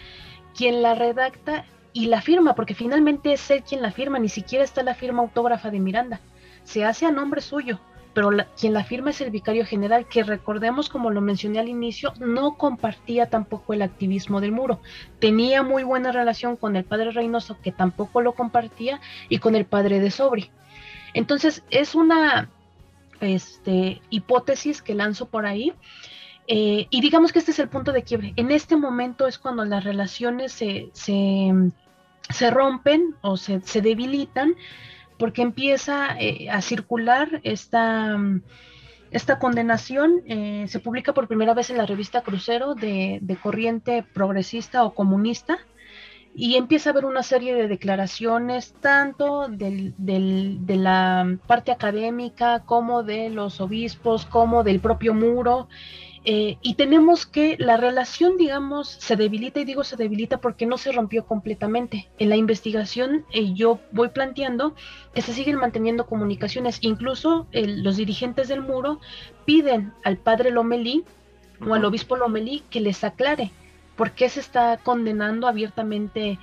quien 0.56 0.82
la 0.82 0.96
redacta 0.96 1.66
y 1.94 2.08
la 2.08 2.22
firma, 2.22 2.56
porque 2.56 2.76
finalmente 2.76 3.34
es 3.34 3.50
él 3.52 3.64
quien 3.64 3.82
la 3.82 3.92
firma, 3.92 4.20
ni 4.20 4.30
siquiera 4.30 4.64
está 4.64 4.84
la 4.84 4.96
firma 4.96 5.22
autógrafa 5.22 5.70
de 5.72 5.80
Miranda, 5.80 6.20
se 6.64 6.84
hace 6.84 7.06
a 7.06 7.12
nombre 7.12 7.42
suyo, 7.42 7.80
pero 8.14 8.30
quien 8.60 8.74
la 8.74 8.84
firma 8.84 9.10
es 9.10 9.22
el 9.22 9.30
vicario 9.30 9.66
general, 9.66 10.08
que 10.08 10.24
recordemos, 10.24 10.90
como 10.90 11.12
lo 11.12 11.22
mencioné 11.22 11.60
al 11.60 11.68
inicio, 11.68 12.14
no 12.20 12.58
compartía 12.58 13.30
tampoco 13.30 13.74
el 13.74 13.82
activismo 13.82 14.40
del 14.42 14.54
muro, 14.54 14.80
tenía 15.20 15.64
muy 15.64 15.84
buena 15.84 16.12
relación 16.12 16.56
con 16.56 16.76
el 16.76 16.86
padre 16.86 17.12
Reynoso, 17.12 17.58
que 17.62 17.72
tampoco 17.72 18.22
lo 18.22 18.34
compartía, 18.34 19.00
y 19.30 19.40
con 19.40 19.56
el 19.56 19.66
padre 19.66 20.00
de 20.00 20.12
Sobri. 20.12 20.50
Entonces, 21.14 21.64
es 21.70 21.96
una 21.96 22.50
este, 23.20 24.02
hipótesis 24.10 24.82
que 24.82 24.96
lanzo 24.96 25.28
por 25.28 25.46
ahí, 25.46 25.74
eh, 26.48 26.88
y 26.90 27.02
digamos 27.02 27.32
que 27.32 27.40
este 27.40 27.52
es 27.52 27.60
el 27.60 27.70
punto 27.70 27.92
de 27.92 28.04
quiebre. 28.04 28.34
En 28.36 28.52
este 28.52 28.76
momento 28.76 29.28
es 29.28 29.40
cuando 29.40 29.66
las 29.66 29.84
relaciones 29.84 30.52
se, 30.52 30.90
se, 30.94 32.52
rompen 32.52 33.16
o 33.22 33.38
se, 33.38 33.62
se, 33.62 33.82
debilitan 33.82 34.56
porque 35.18 35.42
empieza 35.42 36.16
eh, 36.20 36.50
a 36.50 36.62
circular 36.62 37.42
esta, 37.44 38.18
esta 39.10 39.40
condenación. 39.40 40.22
Eh, 40.28 40.66
se 40.68 40.80
publica 40.80 41.14
por 41.14 41.28
primera 41.28 41.56
vez 41.56 41.72
en 41.72 41.78
la 41.78 41.86
revista 41.86 42.22
Crucero 42.22 42.76
de, 42.76 43.20
de 43.22 43.36
corriente 43.38 44.04
progresista 44.14 44.84
o 44.84 44.94
comunista 44.94 45.58
y 46.38 46.58
empieza 46.58 46.90
a 46.90 46.92
haber 46.92 47.06
una 47.06 47.24
serie 47.24 47.56
de 47.56 47.70
declaraciones 47.70 48.74
tanto 48.82 49.48
del, 49.48 49.96
del, 49.98 50.66
de 50.66 50.76
la 50.76 51.38
parte 51.48 51.72
académica 51.72 52.64
como 52.66 53.04
de 53.04 53.30
los 53.30 53.62
obispos 53.62 54.26
como 54.26 54.64
del 54.64 54.82
propio 54.82 55.14
muro 55.14 55.70
eh, 56.28 56.58
y 56.64 56.74
tenemos 56.74 57.28
que 57.28 57.56
la 57.60 57.78
relación, 57.78 58.36
digamos, 58.38 58.90
se 58.90 59.16
debilita 59.16 59.60
y 59.60 59.66
digo 59.66 59.84
se 59.84 59.96
debilita 59.96 60.42
porque 60.42 60.66
no 60.66 60.78
se 60.78 60.92
rompió 60.92 61.26
completamente. 61.26 62.10
En 62.18 62.30
la 62.30 62.36
investigación 62.36 63.26
eh, 63.32 63.54
yo 63.54 63.80
voy 63.92 64.10
planteando 64.10 64.74
que 65.14 65.22
se 65.22 65.34
siguen 65.34 65.58
manteniendo 65.58 66.08
comunicaciones. 66.08 66.80
Incluso 66.82 67.48
los 67.52 67.98
dirigentes 67.98 68.48
del 68.48 68.62
muro 68.62 69.00
piden 69.46 69.94
al 70.04 70.18
padre 70.18 70.50
Lomelí 70.50 71.04
o 71.66 71.76
al 71.76 71.86
obispo 71.86 72.16
Lomelí 72.16 72.64
que 72.72 72.82
les 72.82 73.04
aclare 73.04 73.52
por 73.96 74.12
qué 74.12 74.28
se 74.28 74.40
está 74.40 74.78
condenando 74.78 75.48
abiertamente 75.48 76.40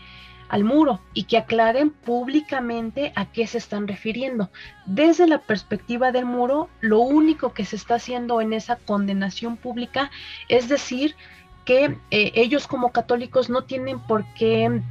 al 0.52 0.64
muro 0.64 1.00
y 1.14 1.24
que 1.24 1.38
aclaren 1.38 1.88
públicamente 1.88 3.14
a 3.16 3.32
qué 3.32 3.46
se 3.46 3.56
están 3.56 3.88
refiriendo. 3.88 4.50
Desde 4.84 5.26
la 5.26 5.38
perspectiva 5.38 6.12
del 6.12 6.26
muro, 6.26 6.68
lo 6.82 7.00
único 7.00 7.54
que 7.54 7.64
se 7.64 7.74
está 7.74 7.94
haciendo 7.94 8.42
en 8.42 8.52
esa 8.52 8.76
condenación 8.76 9.56
pública 9.56 10.10
es 10.50 10.68
decir 10.68 11.16
que 11.64 11.96
eh, 12.10 12.32
ellos 12.34 12.66
como 12.66 12.92
católicos 12.92 13.48
no 13.48 13.64
tienen 13.64 13.98
por 14.00 14.26
qué 14.34 14.82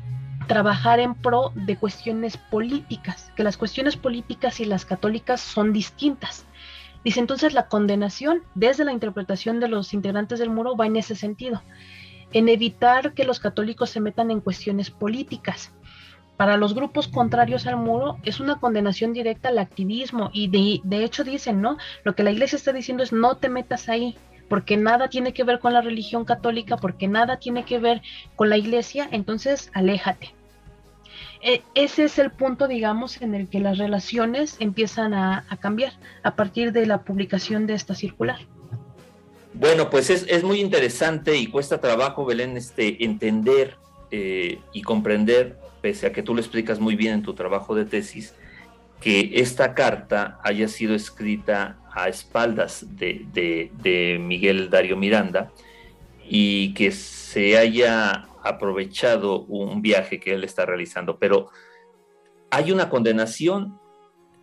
trabajar 0.47 0.99
en 0.99 1.13
pro 1.13 1.51
de 1.53 1.77
cuestiones 1.77 2.37
políticas, 2.37 3.31
que 3.35 3.43
las 3.43 3.55
cuestiones 3.55 3.95
políticas 3.95 4.59
y 4.61 4.65
las 4.65 4.83
católicas 4.83 5.41
son 5.41 5.73
distintas. 5.73 6.47
Dice 7.03 7.19
entonces 7.19 7.53
la 7.53 7.67
condenación 7.67 8.41
desde 8.55 8.83
la 8.83 8.93
interpretación 8.93 9.59
de 9.59 9.67
los 9.67 9.93
integrantes 9.93 10.39
del 10.39 10.49
muro 10.49 10.75
va 10.75 10.87
en 10.87 10.97
ese 10.97 11.13
sentido 11.13 11.61
en 12.33 12.49
evitar 12.49 13.13
que 13.13 13.25
los 13.25 13.39
católicos 13.39 13.89
se 13.89 13.99
metan 13.99 14.31
en 14.31 14.41
cuestiones 14.41 14.89
políticas. 14.89 15.73
Para 16.37 16.57
los 16.57 16.73
grupos 16.73 17.07
contrarios 17.07 17.67
al 17.67 17.77
muro 17.77 18.17
es 18.23 18.39
una 18.39 18.59
condenación 18.59 19.13
directa 19.13 19.49
al 19.49 19.59
activismo 19.59 20.31
y 20.33 20.81
de, 20.83 21.03
hecho 21.03 21.23
dicen, 21.23 21.61
¿no? 21.61 21.77
Lo 22.03 22.15
que 22.15 22.23
la 22.23 22.31
iglesia 22.31 22.55
está 22.55 22.73
diciendo 22.73 23.03
es 23.03 23.13
no 23.13 23.37
te 23.37 23.47
metas 23.47 23.89
ahí, 23.89 24.17
porque 24.49 24.75
nada 24.75 25.07
tiene 25.07 25.33
que 25.33 25.43
ver 25.43 25.59
con 25.59 25.73
la 25.73 25.81
religión 25.81 26.25
católica, 26.25 26.77
porque 26.77 27.07
nada 27.07 27.37
tiene 27.37 27.63
que 27.63 27.77
ver 27.77 28.01
con 28.35 28.49
la 28.49 28.57
iglesia, 28.57 29.07
entonces 29.11 29.69
aléjate. 29.73 30.33
E, 31.43 31.61
ese 31.75 32.05
es 32.05 32.17
el 32.17 32.31
punto, 32.31 32.67
digamos, 32.67 33.21
en 33.21 33.35
el 33.35 33.47
que 33.47 33.59
las 33.59 33.77
relaciones 33.77 34.57
empiezan 34.59 35.13
a 35.13 35.45
cambiar 35.59 35.93
a 36.23 36.35
partir 36.35 36.71
de 36.71 36.87
la 36.87 37.03
publicación 37.03 37.67
de 37.67 37.75
esta 37.75 37.93
circular. 37.93 38.39
Bueno, 39.53 39.89
pues 39.89 40.09
es, 40.09 40.43
muy 40.43 40.59
interesante 40.61 41.37
y 41.37 41.47
cuesta 41.47 41.81
trabajo, 41.81 42.25
Belén, 42.25 42.55
este, 42.55 43.03
entender 43.03 43.75
eh, 44.09 44.59
y 44.73 44.81
comprender, 44.81 45.57
pese 45.81 46.07
a 46.07 46.13
que 46.13 46.23
tú 46.23 46.33
lo 46.33 46.39
explicas 46.39 46.79
muy 46.79 46.95
bien 46.95 47.15
en 47.15 47.21
tu 47.21 47.33
trabajo 47.33 47.75
de 47.75 47.85
tesis, 47.85 48.33
que 49.01 49.31
esta 49.35 49.73
carta 49.73 50.39
haya 50.43 50.67
sido 50.67 50.95
escrita 50.95 51.77
a 51.91 52.07
espaldas 52.07 52.85
de, 52.95 54.19
Miguel 54.21 54.69
Dario 54.69 54.95
Miranda 54.95 55.51
y 56.29 56.73
que 56.73 56.91
se 56.91 57.57
haya 57.57 58.27
aprovechado 58.43 59.41
un 59.41 59.81
viaje 59.81 60.19
que 60.19 60.33
él 60.33 60.43
está 60.45 60.65
realizando. 60.65 61.17
Pero 61.17 61.49
hay 62.51 62.71
una 62.71 62.89
condenación 62.89 63.80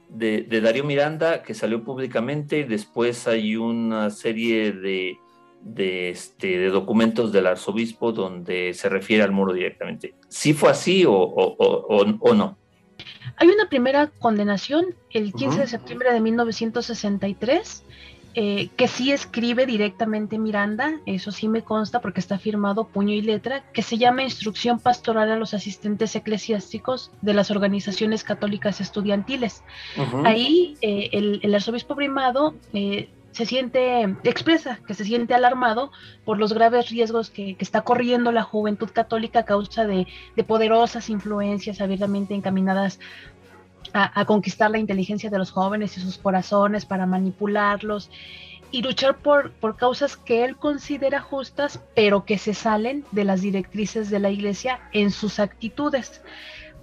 de, 0.08 0.60
Darío 0.60 0.84
Miranda 0.84 1.42
que 1.42 1.54
salió 1.54 1.84
públicamente 1.84 2.60
y 2.60 2.64
después 2.64 3.26
hay 3.28 3.56
una 3.56 4.10
serie 4.10 4.72
de, 4.72 5.18
de, 5.62 6.10
este, 6.10 6.58
de 6.58 6.68
documentos 6.68 7.32
del 7.32 7.46
arzobispo 7.46 8.12
donde 8.12 8.74
se 8.74 8.88
refiere 8.88 9.22
al 9.22 9.32
muro 9.32 9.52
directamente. 9.52 10.14
¿Sí 10.28 10.54
fue 10.54 10.70
así 10.70 11.04
o, 11.06 11.12
o, 11.12 12.34
no? 12.34 12.56
Hay 13.36 13.48
una 13.48 13.68
primera 13.68 14.08
condenación 14.18 14.94
el 15.10 15.32
15 15.32 15.60
de 15.60 15.66
septiembre 15.66 16.12
de 16.12 16.20
1963 16.20 17.84
eh, 18.34 18.68
que 18.76 18.88
sí 18.88 19.10
escribe 19.10 19.66
directamente 19.66 20.38
Miranda, 20.38 21.00
eso 21.06 21.32
sí 21.32 21.48
me 21.48 21.62
consta 21.62 22.00
porque 22.00 22.20
está 22.20 22.38
firmado 22.38 22.86
puño 22.86 23.14
y 23.14 23.22
letra, 23.22 23.64
que 23.72 23.82
se 23.82 23.98
llama 23.98 24.22
Instrucción 24.22 24.78
Pastoral 24.78 25.30
a 25.30 25.36
los 25.36 25.54
Asistentes 25.54 26.14
Eclesiásticos 26.14 27.10
de 27.22 27.34
las 27.34 27.50
Organizaciones 27.50 28.24
Católicas 28.24 28.80
Estudiantiles. 28.80 29.62
Ahí 30.24 30.76
eh, 30.82 31.10
el, 31.12 31.54
arzobispo 31.54 31.96
primado 31.96 32.54
eh, 32.72 33.08
se 33.32 33.46
siente, 33.46 34.02
expresa 34.24 34.80
que 34.86 34.94
se 34.94 35.04
siente 35.04 35.34
alarmado 35.34 35.90
por 36.24 36.38
los 36.38 36.52
graves 36.52 36.90
riesgos 36.90 37.30
que, 37.30 37.56
está 37.58 37.82
corriendo 37.82 38.32
la 38.32 38.42
juventud 38.42 38.90
católica 38.92 39.40
a 39.40 39.44
causa 39.44 39.86
de, 39.86 40.06
de 40.36 40.44
poderosas 40.44 41.08
influencias 41.10 41.80
abiertamente 41.80 42.34
encaminadas 42.34 42.98
a, 43.92 44.24
conquistar 44.24 44.70
la 44.70 44.78
inteligencia 44.78 45.30
de 45.30 45.38
los 45.38 45.50
jóvenes 45.50 45.96
y 45.96 46.00
sus 46.00 46.18
corazones 46.18 46.84
para 46.84 47.06
manipularlos 47.06 48.10
y 48.70 48.82
luchar 48.82 49.16
por, 49.18 49.52
por 49.52 49.76
causas 49.76 50.16
que 50.16 50.44
él 50.44 50.56
considera 50.56 51.20
justas, 51.20 51.80
pero 51.94 52.24
que 52.24 52.38
se 52.38 52.54
salen 52.54 53.04
de 53.12 53.24
las 53.24 53.40
directrices 53.40 54.10
de 54.10 54.18
la 54.18 54.30
iglesia 54.30 54.80
en 54.92 55.10
sus 55.10 55.38
actitudes. 55.38 56.22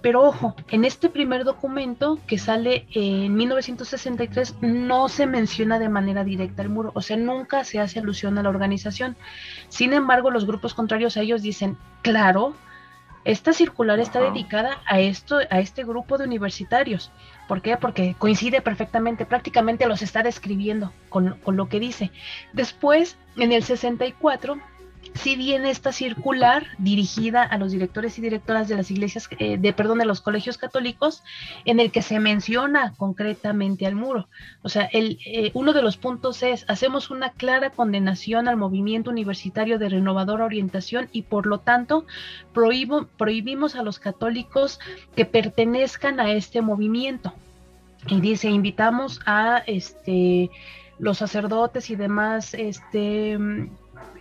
Pero 0.02 0.22
ojo, 0.22 0.54
en 0.70 0.84
este 0.84 1.08
primer 1.08 1.44
documento 1.44 2.18
que 2.26 2.38
sale 2.38 2.86
en 2.92 3.34
1963 3.34 4.56
no 4.60 5.08
se 5.08 5.26
menciona 5.26 5.78
de 5.78 5.88
manera 5.88 6.22
directa 6.22 6.62
el 6.62 6.68
muro, 6.68 6.92
o 6.94 7.02
sea, 7.02 7.16
nunca 7.16 7.64
se 7.64 7.80
hace 7.80 7.98
alusión 7.98 8.38
a 8.38 8.42
la 8.42 8.48
organización. 8.48 9.16
Sin 9.68 9.92
embargo, 9.92 10.30
los 10.30 10.46
grupos 10.46 10.74
contrarios 10.74 11.16
a 11.16 11.22
ellos 11.22 11.42
dicen, 11.42 11.76
claro, 12.02 12.54
esta 13.26 13.52
circular 13.52 13.98
está 13.98 14.20
dedicada 14.20 14.80
a 14.86 15.00
esto, 15.00 15.40
a 15.50 15.58
este 15.58 15.82
grupo 15.82 16.16
de 16.16 16.24
universitarios. 16.24 17.10
¿Por 17.48 17.60
qué? 17.60 17.76
Porque 17.76 18.14
coincide 18.16 18.62
perfectamente, 18.62 19.26
prácticamente 19.26 19.88
los 19.88 20.00
está 20.00 20.22
describiendo 20.22 20.92
con, 21.08 21.36
con 21.42 21.56
lo 21.56 21.68
que 21.68 21.80
dice. 21.80 22.12
Después, 22.52 23.18
en 23.36 23.50
el 23.50 23.64
64, 23.64 24.58
si 25.14 25.36
viene 25.36 25.70
esta 25.70 25.92
circular 25.92 26.66
dirigida 26.78 27.42
a 27.42 27.58
los 27.58 27.72
directores 27.72 28.18
y 28.18 28.22
directoras 28.22 28.68
de 28.68 28.76
las 28.76 28.90
iglesias, 28.90 29.28
eh, 29.38 29.58
de 29.58 29.72
perdón, 29.72 29.98
de 29.98 30.04
los 30.06 30.20
colegios 30.20 30.58
católicos, 30.58 31.22
en 31.64 31.80
el 31.80 31.90
que 31.90 32.02
se 32.02 32.20
menciona 32.20 32.94
concretamente 32.96 33.86
al 33.86 33.94
muro. 33.94 34.28
O 34.62 34.68
sea, 34.68 34.84
el, 34.92 35.18
eh, 35.26 35.50
uno 35.54 35.72
de 35.72 35.82
los 35.82 35.96
puntos 35.96 36.42
es, 36.42 36.64
hacemos 36.68 37.10
una 37.10 37.30
clara 37.30 37.70
condenación 37.70 38.48
al 38.48 38.56
movimiento 38.56 39.10
universitario 39.10 39.78
de 39.78 39.88
renovadora 39.88 40.44
orientación 40.44 41.08
y 41.12 41.22
por 41.22 41.46
lo 41.46 41.58
tanto 41.60 42.06
prohibimos 42.52 43.76
a 43.76 43.82
los 43.82 43.98
católicos 43.98 44.80
que 45.14 45.24
pertenezcan 45.24 46.20
a 46.20 46.32
este 46.32 46.62
movimiento. 46.62 47.32
Y 48.08 48.20
dice, 48.20 48.48
invitamos 48.48 49.20
a 49.26 49.62
este 49.66 50.50
los 50.98 51.18
sacerdotes 51.18 51.90
y 51.90 51.96
demás 51.96 52.54
este 52.54 53.38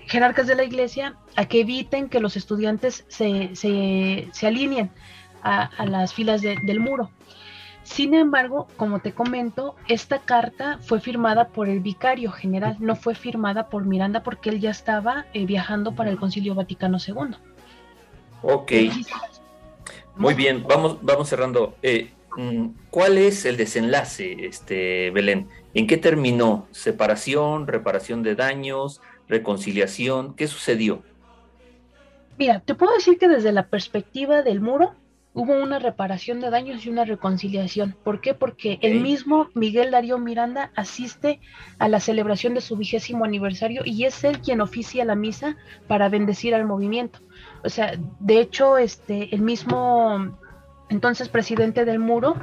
jerarcas 0.08 0.47
de 0.47 0.56
la 0.56 0.64
iglesia 0.64 1.16
a 1.36 1.45
que 1.45 1.62
eviten 1.62 2.10
que 2.10 2.20
los 2.20 2.38
estudiantes 2.38 3.06
se, 3.08 3.56
se, 3.56 4.47
alineen 4.47 4.91
a, 5.43 5.70
las 5.86 6.14
filas 6.14 6.41
del 6.41 6.80
muro. 6.80 7.10
Sin 7.86 8.16
embargo, 8.16 8.68
como 8.78 8.99
te 8.99 9.14
comento, 9.14 9.76
esta 9.88 10.20
carta 10.20 10.80
fue 10.82 10.99
firmada 10.99 11.49
por 11.49 11.70
el 11.70 11.82
vicario 11.82 12.32
general, 12.32 12.78
no 12.80 12.95
fue 12.95 13.14
firmada 13.14 13.70
por 13.70 13.86
Miranda 13.86 14.24
porque 14.24 14.49
él 14.49 14.60
ya 14.60 14.72
estaba 14.72 15.28
eh, 15.34 15.45
viajando 15.45 15.93
para 15.93 16.10
el 16.10 16.18
Concilio 16.18 16.56
Vaticano 16.56 16.97
II. 16.97 17.36
Ok. 18.41 18.72
Muy 20.16 20.34
bien, 20.34 20.66
vamos, 20.68 20.97
vamos 21.03 21.30
cerrando. 21.30 21.76
Eh, 21.84 22.10
mm, 22.36 22.70
¿Cuál 22.89 23.20
es 23.20 23.45
el 23.45 23.56
desenlace, 23.56 24.47
este, 24.47 25.12
Belén? 25.12 25.47
¿En 25.76 25.86
qué 25.86 25.97
terminó? 25.97 26.68
¿Separación, 26.72 27.68
reparación 27.68 28.24
de 28.24 28.34
daños? 28.34 28.99
Reconciliación? 29.28 30.36
¿Qué 30.36 30.47
sucedió? 30.47 31.03
Mira, 32.38 32.59
te 32.59 32.76
puedo 32.76 32.93
decir 32.93 33.17
que 33.17 33.28
desde 33.28 33.51
la 33.51 33.67
perspectiva 33.67 34.41
del 34.41 34.59
muro 34.59 34.93
hubo 35.36 35.53
una 35.61 35.80
reparación 35.80 36.39
de 36.39 36.49
daños 36.49 36.86
y 36.86 36.89
una 36.89 37.03
reconciliación. 37.03 37.95
¿Por 38.03 38.21
qué? 38.21 38.34
Porque 38.34 38.80
el 38.82 39.01
mismo 39.01 39.49
Miguel 39.53 39.91
Darío 39.91 40.17
Miranda 40.17 40.71
asiste 40.76 41.41
a 41.78 41.89
la 41.89 41.99
celebración 41.99 42.53
de 42.53 42.61
su 42.61 42.78
vigésimo 42.78 43.26
aniversario 43.26 43.82
y 43.84 44.05
es 44.05 44.23
él 44.23 44.39
quien 44.39 44.61
oficia 44.61 45.03
la 45.03 45.15
misa 45.15 45.57
para 45.88 46.07
bendecir 46.07 46.55
al 46.55 46.65
movimiento. 46.65 47.19
O 47.65 47.69
sea, 47.69 47.93
de 48.19 48.39
hecho, 48.39 48.78
este, 48.78 49.36
el 49.36 49.41
mismo 49.41 50.38
entonces 50.89 51.28
presidente 51.28 51.84
del 51.84 51.99
muro 51.99 52.38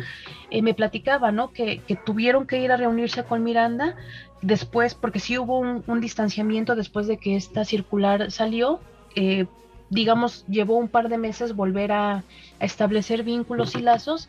eh, 0.51 0.61
me 0.61 0.75
platicaba, 0.75 1.33
¿no? 1.33 1.53
Que, 1.53 1.79
que, 1.79 1.97
tuvieron 1.97 2.47
que 2.47 2.59
ir 2.59 2.73
a 2.73 2.77
reunirse 2.77 3.25
con 3.25 3.43
Miranda 3.43 3.97
después, 4.43 4.95
porque 4.95 5.21
sí 5.21 5.39
hubo 5.39 5.59
un, 5.61 6.01
distanciamiento 6.01 6.75
después 6.75 7.07
de 7.07 7.17
que 7.17 7.37
esta 7.37 7.65
circular 7.65 8.31
salió, 8.31 8.81
eh, 9.15 9.47
digamos, 9.89 10.45
llevó 10.49 10.77
un 10.77 10.89
par 10.89 11.09
de 11.09 11.19
meses 11.19 11.55
volver 11.55 11.93
a, 11.93 12.25
establecer 12.61 13.23
vínculos 13.23 13.75
y 13.75 13.81
lazos. 13.81 14.29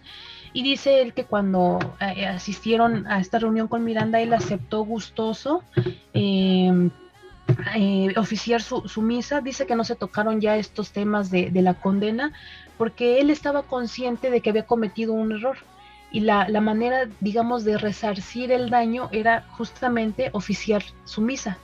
Y 0.53 0.63
dice 0.63 1.01
él 1.01 1.13
que 1.13 1.25
cuando 1.25 1.79
eh, 1.99 2.27
asistieron 2.27 3.07
a 3.07 3.19
esta 3.19 3.39
reunión 3.39 3.67
con 3.67 3.83
Miranda, 3.83 4.21
él 4.21 4.33
aceptó 4.33 4.83
gustoso 4.83 5.63
em, 6.13 6.91
eh, 7.75 8.13
oficiar 8.17 8.61
su, 8.61 8.87
su, 8.87 9.01
misa. 9.01 9.41
Dice 9.41 9.65
que 9.65 9.75
no 9.75 9.83
se 9.83 9.95
tocaron 9.95 10.41
ya 10.41 10.57
estos 10.57 10.91
temas 10.91 11.31
de, 11.31 11.49
de 11.49 11.61
la 11.63 11.75
condena, 11.75 12.33
porque 12.77 13.19
él 13.19 13.29
estaba 13.31 13.63
consciente 13.63 14.29
de 14.29 14.41
que 14.41 14.51
había 14.51 14.65
cometido 14.65 15.13
un 15.13 15.31
error 15.31 15.57
y 16.13 16.19
la, 16.19 16.47
manera, 16.61 17.09
digamos, 17.21 17.63
de 17.65 17.75
resarcir 17.75 18.51
el 18.51 18.69
daño 18.69 19.09
era 19.11 19.47
justamente 19.57 20.29
oficiar 20.33 20.83
su 21.05 21.21
misa. 21.21 21.57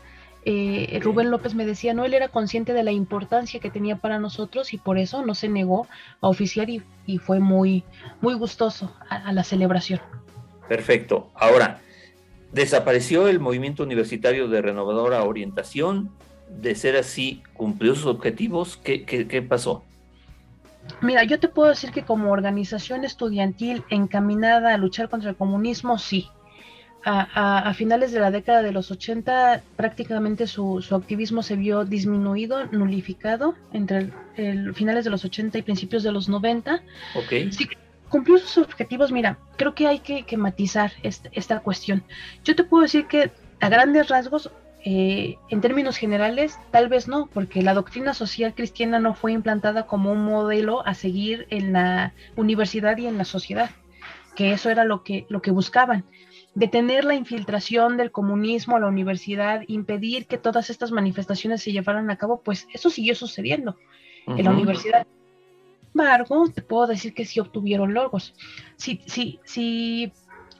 Eh, 0.43 0.99
Rubén 1.03 1.29
López 1.29 1.53
me 1.53 1.67
decía, 1.67 1.93
no, 1.93 2.03
él 2.03 2.15
era 2.15 2.29
consciente 2.29 2.73
de 2.73 2.81
la 2.81 2.91
importancia 2.91 3.59
que 3.59 3.69
tenía 3.69 3.97
para 3.97 4.17
nosotros 4.17 4.73
y 4.73 4.77
por 4.77 4.97
eso 4.97 5.23
no 5.23 5.35
se 5.35 5.49
negó 5.49 5.87
a 6.19 6.29
oficiar 6.29 6.67
y, 6.71 6.81
fue 7.19 7.39
muy, 7.39 7.83
muy 8.21 8.33
gustoso 8.33 8.91
a, 9.07 9.31
la 9.31 9.43
celebración. 9.43 9.99
Perfecto. 10.67 11.29
Ahora, 11.35 11.81
¿desapareció 12.51 13.27
el 13.27 13.39
movimiento 13.39 13.83
universitario 13.83 14.47
de 14.47 14.63
renovadora 14.63 15.23
orientación? 15.25 16.09
De 16.49 16.73
ser 16.73 16.97
así, 16.97 17.43
¿cumplió 17.53 17.93
sus 17.93 18.07
objetivos? 18.07 18.77
¿Qué, 18.77 19.05
qué, 19.05 19.27
qué 19.27 19.43
pasó? 19.43 19.83
Mira, 21.01 21.23
yo 21.23 21.39
te 21.39 21.47
puedo 21.47 21.69
decir 21.69 21.91
que 21.91 22.03
como 22.03 22.31
organización 22.31 23.05
estudiantil 23.05 23.83
encaminada 23.89 24.73
a 24.73 24.77
luchar 24.77 25.09
contra 25.09 25.29
el 25.29 25.35
comunismo, 25.35 25.97
sí. 25.97 26.27
A, 27.05 27.73
finales 27.75 28.11
de 28.11 28.19
la 28.19 28.29
década 28.29 28.61
de 28.61 28.73
los 28.73 28.91
80 28.91 29.63
prácticamente 29.77 30.47
su, 30.47 30.85
activismo 30.91 31.41
se 31.43 31.55
vio 31.55 31.85
disminuido, 31.85 32.65
nulificado 32.65 33.55
entre 33.71 34.11
el, 34.35 34.75
finales 34.75 35.05
de 35.05 35.09
los 35.09 35.23
80 35.23 35.57
y 35.57 35.61
principios 35.61 36.03
de 36.03 36.11
los 36.11 36.27
90. 36.27 36.83
Ok. 37.15 37.51
Sí, 37.51 37.69
cumplió 38.09 38.37
sus 38.37 38.57
objetivos. 38.57 39.13
Mira, 39.13 39.39
creo 39.55 39.73
que 39.75 39.87
hay 39.87 39.99
que, 39.99 40.37
matizar 40.37 40.91
esta 41.01 41.61
cuestión. 41.61 42.03
Yo 42.43 42.55
te 42.55 42.65
puedo 42.65 42.83
decir 42.83 43.07
que 43.07 43.31
a 43.61 43.69
grandes 43.69 44.09
rasgos 44.09 44.51
eh, 44.85 45.37
en 45.49 45.61
términos 45.61 45.97
generales, 45.97 46.57
tal 46.71 46.87
vez 46.87 47.07
no, 47.07 47.27
porque 47.33 47.61
la 47.61 47.73
doctrina 47.73 48.13
social 48.13 48.53
cristiana 48.55 48.99
no 48.99 49.13
fue 49.13 49.33
implantada 49.33 49.85
como 49.85 50.11
un 50.11 50.23
modelo 50.23 50.85
a 50.87 50.93
seguir 50.93 51.47
en 51.49 51.73
la 51.73 52.13
universidad 52.37 52.97
y 52.97 53.07
en 53.07 53.17
la 53.17 53.25
sociedad, 53.25 53.71
que 54.35 54.53
eso 54.53 54.69
era 54.69 54.85
lo 54.85 55.03
que, 55.03 55.25
lo 55.29 55.41
que 55.41 55.51
buscaban. 55.51 56.05
Detener 56.55 57.03
la 57.03 57.15
infiltración 57.15 57.97
del 57.97 58.11
comunismo 58.11 58.77
a 58.77 58.79
la 58.79 58.87
universidad, 58.87 59.63
impedir 59.67 60.27
que 60.27 60.37
todas 60.37 60.69
estas 60.69 60.91
manifestaciones 60.91 61.61
se 61.61 61.71
llevaran 61.71 62.09
a 62.09 62.17
cabo, 62.17 62.41
pues 62.41 62.67
eso 62.73 62.89
siguió 62.89 63.15
sucediendo 63.15 63.77
en 64.27 64.45
la 64.45 64.51
universidad. 64.51 65.05
Sin 65.91 66.01
embargo, 66.01 66.49
te 66.53 66.61
puedo 66.61 66.87
decir 66.87 67.13
que 67.13 67.25
sí 67.25 67.39
obtuvieron 67.39 67.93
logos. 67.93 68.33
Si, 68.77 69.01
si, 69.07 69.39
si 69.43 70.13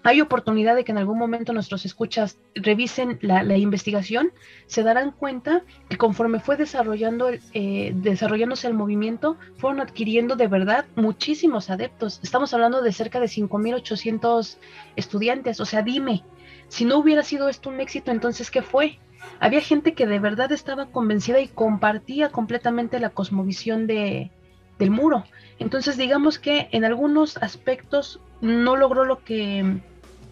hay 0.04 0.22
oportunidad 0.22 0.76
de 0.76 0.84
que 0.84 0.91
en 0.91 0.97
algún 0.97 1.18
momento 1.18 1.52
nuestros 1.52 1.86
escuchas 1.86 2.38
revisen 2.56 3.20
la, 3.22 3.58
investigación, 3.58 4.32
se 4.66 4.84
darán 4.84 5.12
cuenta 5.12 5.64
que 5.89 5.97
conforme 5.97 6.39
fue 6.39 6.56
desarrollando 6.56 7.30
eh, 7.54 7.91
desarrollándose 7.95 8.68
el 8.68 8.74
movimiento, 8.74 9.38
fueron 9.58 9.82
adquiriendo 9.82 10.36
de 10.36 10.47
verdad 10.47 10.86
muchísimos 10.95 11.70
adeptos. 11.70 12.22
Estamos 12.24 12.54
hablando 12.54 12.82
de 12.82 12.93
cerca 12.93 13.20
de 13.20 13.28
5.800 13.28 14.58
estudiantes. 14.95 15.60
O 15.60 15.66
sea, 15.66 15.82
dime, 15.82 16.24
si 16.70 16.86
no 16.86 16.97
hubiera 16.97 17.24
sido 17.24 17.50
esto 17.50 17.70
un 17.70 17.82
éxito, 17.82 18.12
entonces, 18.12 18.52
¿qué 18.52 18.62
fue? 18.62 19.00
Había 19.41 19.60
gente 19.60 19.93
que 19.93 20.08
de 20.08 20.20
verdad 20.20 20.52
estaba 20.54 20.86
convencida 20.88 21.41
y 21.41 21.50
compartía 21.50 22.30
completamente 22.30 23.00
la 23.02 23.10
cosmovisión 23.10 23.86
de, 23.86 24.32
del 24.78 24.91
muro. 24.91 25.26
Entonces, 25.60 25.97
digamos 25.97 26.39
que 26.39 26.70
en 26.72 26.86
algunos 26.86 27.36
aspectos 27.38 28.22
no 28.41 28.78
logró 28.78 29.04
lo 29.04 29.24
que 29.24 29.82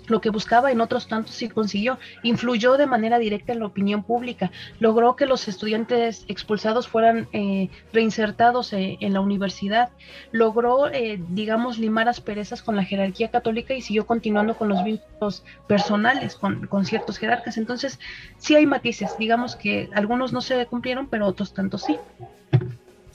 lo 0.08 0.22
que 0.22 0.30
buscaba, 0.30 0.72
en 0.72 0.82
otros 0.82 1.08
tantos 1.08 1.36
sí 1.36 1.50
consiguió. 1.50 2.00
Influyó 2.24 2.78
de 2.78 2.86
manera 2.86 3.20
directa 3.20 3.54
en 3.54 3.60
la 3.60 3.66
opinión 3.66 4.04
pública. 4.04 4.52
Logró 4.80 5.16
que 5.16 5.26
los 5.26 5.48
estudiantes 5.48 6.26
expulsados 6.28 6.88
fueran 6.88 7.28
eh, 7.34 7.70
reinsertados 7.94 8.74
eh, 8.74 8.98
en 9.02 9.14
la 9.14 9.22
universidad. 9.22 9.90
Logró, 10.32 10.88
eh, 10.88 11.22
digamos, 11.30 11.78
limar 11.78 12.10
asperezas 12.10 12.62
con 12.62 12.76
la 12.76 12.84
jerarquía 12.84 13.30
católica 13.30 13.74
y 13.74 13.82
siguió 13.82 14.06
continuando 14.06 14.56
con 14.56 14.70
los 14.70 14.84
vínculos 14.84 15.44
personales 15.68 16.36
con, 16.36 16.68
con 16.68 16.86
ciertos 16.86 17.18
jerarcas. 17.18 17.58
Entonces, 17.58 18.00
sí 18.38 18.56
hay 18.56 18.66
matices. 18.66 19.18
Digamos 19.18 19.56
que 19.56 19.90
algunos 19.94 20.34
no 20.34 20.42
se 20.42 20.66
cumplieron, 20.66 21.08
pero 21.08 21.28
otros 21.28 21.54
tantos 21.54 21.84
sí. 21.84 21.98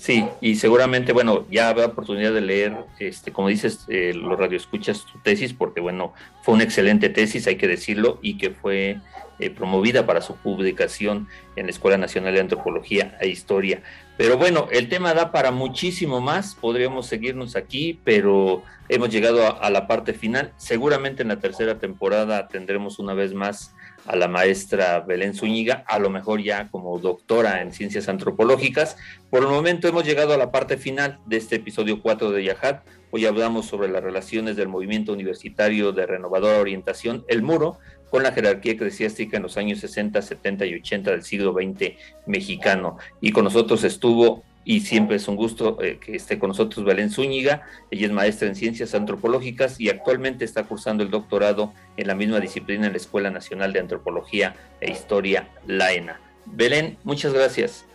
Sí, 0.02 0.26
y 0.40 0.56
seguramente, 0.56 1.12
bueno, 1.12 1.46
ya 1.48 1.68
habrá 1.68 1.86
oportunidad 1.86 2.32
de 2.32 2.40
leer, 2.40 2.74
este, 2.98 3.30
como 3.30 3.46
dices, 3.46 3.84
eh, 3.86 4.12
los 4.12 4.36
radioescuchas 4.36 5.06
tu 5.06 5.20
tesis, 5.20 5.52
porque 5.52 5.80
bueno, 5.80 6.12
fue 6.42 6.54
una 6.54 6.64
excelente 6.64 7.08
tesis, 7.08 7.46
hay 7.46 7.54
que 7.54 7.68
decirlo, 7.68 8.18
y 8.20 8.36
que 8.36 8.50
fue 8.50 8.98
eh, 9.38 9.50
promovida 9.50 10.04
para 10.04 10.20
su 10.20 10.34
publicación 10.34 11.28
en 11.54 11.66
la 11.66 11.70
Escuela 11.70 11.98
Nacional 11.98 12.34
de 12.34 12.40
Antropología 12.40 13.16
e 13.20 13.28
Historia. 13.28 13.84
Pero 14.16 14.36
bueno, 14.38 14.66
el 14.72 14.88
tema 14.88 15.14
da 15.14 15.30
para 15.30 15.52
muchísimo 15.52 16.20
más, 16.20 16.56
podríamos 16.56 17.06
seguirnos 17.06 17.54
aquí, 17.54 18.00
pero 18.02 18.64
hemos 18.88 19.08
llegado 19.08 19.62
a 19.62 19.70
la 19.70 19.86
parte 19.86 20.14
final. 20.14 20.52
Seguramente 20.56 21.22
en 21.22 21.28
la 21.28 21.38
tercera 21.38 21.78
temporada 21.78 22.48
tendremos 22.48 22.98
una 22.98 23.14
vez 23.14 23.34
más 23.34 23.72
a 24.06 24.16
la 24.16 24.28
maestra 24.28 25.00
Belén 25.00 25.34
Zúñiga, 25.34 25.84
a 25.86 25.98
lo 25.98 26.10
mejor 26.10 26.42
ya 26.42 26.68
como 26.70 26.98
doctora 26.98 27.62
en 27.62 27.72
ciencias 27.72 28.08
antropológicas. 28.08 28.96
Por 29.30 29.42
el 29.42 29.48
momento 29.48 29.88
hemos 29.88 30.04
llegado 30.04 30.34
a 30.34 30.36
la 30.36 30.50
parte 30.50 30.76
final 30.76 31.18
de 31.26 31.36
este 31.36 31.56
episodio 31.56 32.02
4 32.02 32.30
de 32.30 32.44
Yahat. 32.44 32.84
Hoy 33.10 33.26
hablamos 33.26 33.66
sobre 33.66 33.88
las 33.88 34.02
relaciones 34.02 34.56
del 34.56 34.68
movimiento 34.68 35.12
universitario 35.12 35.92
de 35.92 36.06
renovadora 36.06 36.60
orientación, 36.60 37.24
el 37.28 37.42
muro, 37.42 37.78
con 38.10 38.22
la 38.22 38.32
jerarquía 38.32 38.72
eclesiástica 38.72 39.38
en 39.38 39.42
los 39.42 39.56
años 39.56 39.80
60, 39.80 40.20
70 40.20 40.66
y 40.66 40.74
80 40.74 41.10
del 41.10 41.22
siglo 41.22 41.54
XX 41.54 41.92
mexicano. 42.26 42.98
Y 43.20 43.32
con 43.32 43.44
nosotros 43.44 43.84
estuvo 43.84 44.42
y 44.64 44.80
siempre 44.80 45.16
es 45.16 45.28
un 45.28 45.36
gusto 45.36 45.82
eh, 45.82 45.98
que 45.98 46.16
esté 46.16 46.38
con 46.38 46.48
nosotros 46.48 46.84
Belén 46.84 47.10
Zúñiga. 47.10 47.62
Ella 47.90 48.06
es 48.06 48.12
maestra 48.12 48.48
en 48.48 48.54
ciencias 48.54 48.94
antropológicas 48.94 49.80
y 49.80 49.88
actualmente 49.90 50.44
está 50.44 50.64
cursando 50.64 51.02
el 51.02 51.10
doctorado 51.10 51.72
en 51.96 52.06
la 52.06 52.14
misma 52.14 52.40
disciplina 52.40 52.86
en 52.86 52.92
la 52.92 52.98
Escuela 52.98 53.30
Nacional 53.30 53.72
de 53.72 53.80
Antropología 53.80 54.54
e 54.80 54.90
Historia, 54.90 55.48
la 55.66 55.92
ENA. 55.92 56.20
Belén, 56.46 56.98
muchas 57.04 57.32
gracias. 57.32 57.86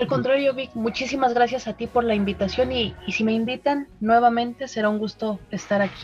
Al 0.00 0.06
contrario, 0.08 0.54
Vic, 0.54 0.70
muchísimas 0.74 1.34
gracias 1.34 1.68
a 1.68 1.74
ti 1.74 1.86
por 1.86 2.02
la 2.02 2.14
invitación 2.14 2.72
y, 2.72 2.94
y 3.06 3.12
si 3.12 3.22
me 3.22 3.32
invitan 3.32 3.86
nuevamente 4.00 4.66
será 4.66 4.88
un 4.88 4.98
gusto 4.98 5.38
estar 5.50 5.82
aquí. 5.82 6.02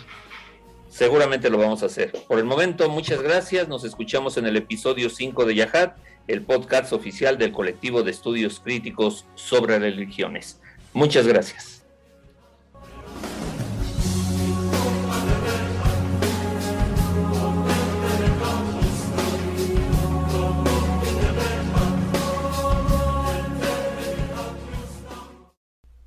Seguramente 0.89 1.51
lo 1.51 1.59
vamos 1.59 1.83
a 1.83 1.87
hacer. 1.87 2.13
Por 2.29 2.39
el 2.39 2.45
momento, 2.45 2.89
muchas 2.89 3.21
gracias. 3.21 3.69
Nos 3.69 3.85
escuchamos 3.85 4.37
en 4.37 4.47
el 4.47 4.57
episodio 4.57 5.11
5 5.11 5.45
de 5.45 5.55
Yahat 5.55 5.97
el 6.29 6.43
podcast 6.43 6.93
oficial 6.93 7.39
del 7.39 7.53
colectivo 7.53 8.03
de 8.03 8.11
estudios 8.11 8.61
críticos 8.61 9.25
sobre 9.35 9.79
religiones. 9.79 10.61
Muchas 10.93 11.27
gracias. 11.27 11.83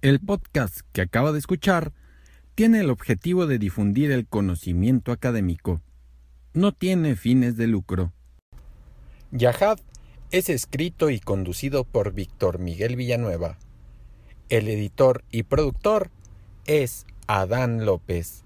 El 0.01 0.19
podcast 0.19 0.82
que 0.93 1.01
acaba 1.01 1.32
de 1.32 1.39
escuchar 1.39 1.93
tiene 2.55 2.80
el 2.80 2.89
objetivo 2.89 3.47
de 3.47 3.59
difundir 3.59 4.11
el 4.11 4.28
conocimiento 4.28 5.11
académico. 5.11 5.82
No 6.53 6.72
tiene 6.74 7.15
fines 7.15 7.55
de 7.55 7.67
lucro. 7.67 8.11
Yahad 9.32 9.80
es 10.32 10.50
escrito 10.50 11.10
y 11.10 11.20
conducido 11.20 11.84
por 11.84 12.14
Víctor 12.14 12.58
Miguel 12.58 12.96
Villanueva. 12.96 13.58
El 14.48 14.70
editor 14.70 15.26
y 15.30 15.44
productor 15.44 16.10
es 16.66 17.06
Adán 17.28 17.86
López. 17.86 18.46